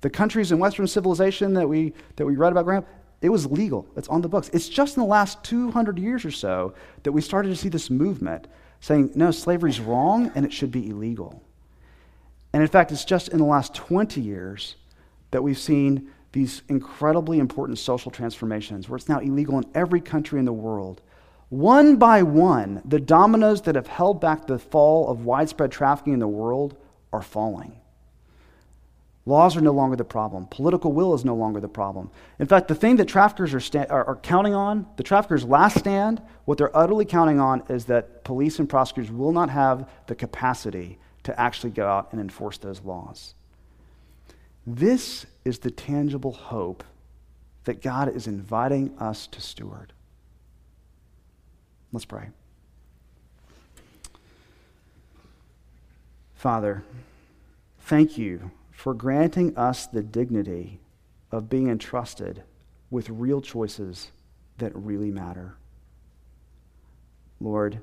The 0.00 0.08
countries 0.08 0.50
in 0.50 0.58
Western 0.58 0.86
civilization 0.86 1.52
that 1.52 1.68
we, 1.68 1.92
that 2.16 2.24
we 2.24 2.36
read 2.36 2.52
about, 2.52 2.64
Graham, 2.64 2.86
it 3.20 3.28
was 3.28 3.46
legal. 3.46 3.86
It's 3.96 4.08
on 4.08 4.22
the 4.22 4.28
books. 4.28 4.50
It's 4.52 4.68
just 4.68 4.96
in 4.96 5.02
the 5.02 5.08
last 5.08 5.42
200 5.44 5.98
years 5.98 6.24
or 6.24 6.30
so 6.30 6.74
that 7.02 7.12
we 7.12 7.20
started 7.20 7.50
to 7.50 7.56
see 7.56 7.68
this 7.68 7.90
movement 7.90 8.46
saying, 8.80 9.12
no, 9.14 9.30
slavery's 9.30 9.80
wrong 9.80 10.32
and 10.34 10.44
it 10.44 10.52
should 10.52 10.70
be 10.70 10.88
illegal. 10.88 11.42
And 12.52 12.62
in 12.62 12.68
fact, 12.68 12.92
it's 12.92 13.04
just 13.04 13.28
in 13.28 13.38
the 13.38 13.44
last 13.44 13.74
20 13.74 14.20
years 14.20 14.76
that 15.30 15.42
we've 15.42 15.58
seen 15.58 16.10
these 16.32 16.62
incredibly 16.68 17.38
important 17.38 17.78
social 17.78 18.10
transformations 18.10 18.88
where 18.88 18.96
it's 18.96 19.08
now 19.08 19.18
illegal 19.18 19.58
in 19.58 19.64
every 19.74 20.00
country 20.00 20.38
in 20.38 20.44
the 20.44 20.52
world. 20.52 21.02
One 21.50 21.96
by 21.96 22.22
one, 22.22 22.80
the 22.84 23.00
dominoes 23.00 23.62
that 23.62 23.74
have 23.74 23.88
held 23.88 24.20
back 24.20 24.46
the 24.46 24.58
fall 24.58 25.08
of 25.08 25.24
widespread 25.24 25.72
trafficking 25.72 26.14
in 26.14 26.20
the 26.20 26.28
world 26.28 26.76
are 27.12 27.22
falling. 27.22 27.79
Laws 29.26 29.56
are 29.56 29.60
no 29.60 29.72
longer 29.72 29.96
the 29.96 30.04
problem. 30.04 30.46
Political 30.46 30.92
will 30.92 31.14
is 31.14 31.24
no 31.24 31.34
longer 31.34 31.60
the 31.60 31.68
problem. 31.68 32.10
In 32.38 32.46
fact, 32.46 32.68
the 32.68 32.74
thing 32.74 32.96
that 32.96 33.06
traffickers 33.06 33.52
are, 33.52 33.60
sta- 33.60 33.86
are, 33.90 34.04
are, 34.04 34.16
counting 34.16 34.54
on, 34.54 34.86
the 34.96 35.02
traffickers' 35.02 35.44
last 35.44 35.78
stand, 35.78 36.22
what 36.46 36.56
they're 36.56 36.74
utterly 36.76 37.04
counting 37.04 37.38
on 37.38 37.62
is 37.68 37.84
that 37.86 38.24
police 38.24 38.58
and 38.58 38.68
prosecutors 38.68 39.12
will 39.12 39.32
not 39.32 39.50
have 39.50 39.88
the 40.06 40.14
capacity 40.14 40.98
to 41.24 41.38
actually 41.38 41.70
go 41.70 41.86
out 41.86 42.08
and 42.12 42.20
enforce 42.20 42.56
those 42.58 42.80
laws. 42.80 43.34
This 44.66 45.26
is 45.44 45.58
the 45.58 45.70
tangible 45.70 46.32
hope 46.32 46.82
that 47.64 47.82
God 47.82 48.14
is 48.14 48.26
inviting 48.26 48.96
us 48.98 49.26
to 49.28 49.40
steward. 49.40 49.92
Let's 51.92 52.06
pray. 52.06 52.28
Father, 56.34 56.82
thank 57.80 58.16
you 58.16 58.50
for 58.80 58.94
granting 58.94 59.54
us 59.58 59.86
the 59.86 60.02
dignity 60.02 60.80
of 61.30 61.50
being 61.50 61.68
entrusted 61.68 62.42
with 62.88 63.10
real 63.10 63.42
choices 63.42 64.10
that 64.56 64.74
really 64.74 65.10
matter. 65.10 65.54
Lord, 67.40 67.82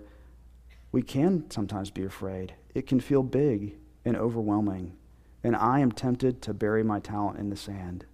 we 0.92 1.04
can 1.04 1.52
sometimes 1.52 1.92
be 1.92 2.04
afraid. 2.04 2.56
It 2.74 2.88
can 2.88 3.00
feel 3.00 3.22
big 3.22 3.76
and 4.06 4.18
overwhelming, 4.18 4.98
and 5.44 5.56
I 5.56 5.82
am 5.82 5.92
tempted 5.92 6.42
to 6.42 6.54
bury 6.56 6.84
my 6.84 7.00
talent 7.00 7.38
in 7.38 7.52
the 7.52 7.56
sand. 7.56 8.08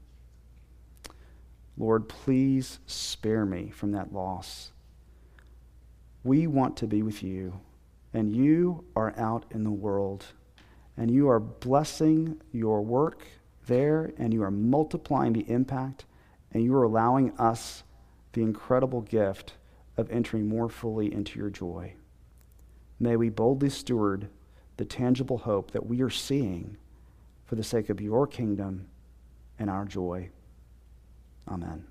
Lord, 1.77 2.09
please 2.09 2.79
spare 2.85 3.45
me 3.45 3.69
from 3.69 3.93
that 3.93 4.11
loss. 4.11 4.73
We 6.25 6.47
want 6.47 6.75
to 6.77 6.87
be 6.87 7.01
with 7.01 7.23
you, 7.23 7.61
and 8.13 8.35
you 8.35 8.83
are 8.93 9.13
out 9.17 9.45
in 9.51 9.63
the 9.63 9.71
world, 9.71 10.25
and 10.97 11.09
you 11.11 11.29
are 11.29 11.39
blessing 11.39 12.41
your 12.51 12.81
work 12.81 13.25
there, 13.65 14.13
and 14.17 14.33
you 14.33 14.43
are 14.43 14.51
multiplying 14.51 15.33
the 15.33 15.49
impact, 15.49 16.05
and 16.51 16.63
you 16.63 16.75
are 16.75 16.83
allowing 16.83 17.31
us 17.37 17.83
the 18.33 18.41
incredible 18.41 19.01
gift 19.01 19.53
of 19.95 20.09
entering 20.11 20.47
more 20.47 20.69
fully 20.69 21.13
into 21.13 21.39
your 21.39 21.49
joy. 21.49 21.93
May 22.99 23.15
we 23.15 23.29
boldly 23.29 23.69
steward 23.69 24.29
the 24.77 24.85
tangible 24.85 25.39
hope 25.39 25.71
that 25.71 25.85
we 25.85 26.01
are 26.01 26.09
seeing 26.09 26.77
for 27.45 27.55
the 27.55 27.63
sake 27.63 27.89
of 27.89 28.01
your 28.01 28.27
kingdom 28.27 28.87
and 29.59 29.69
our 29.69 29.85
joy. 29.85 30.29
Amen. 31.47 31.85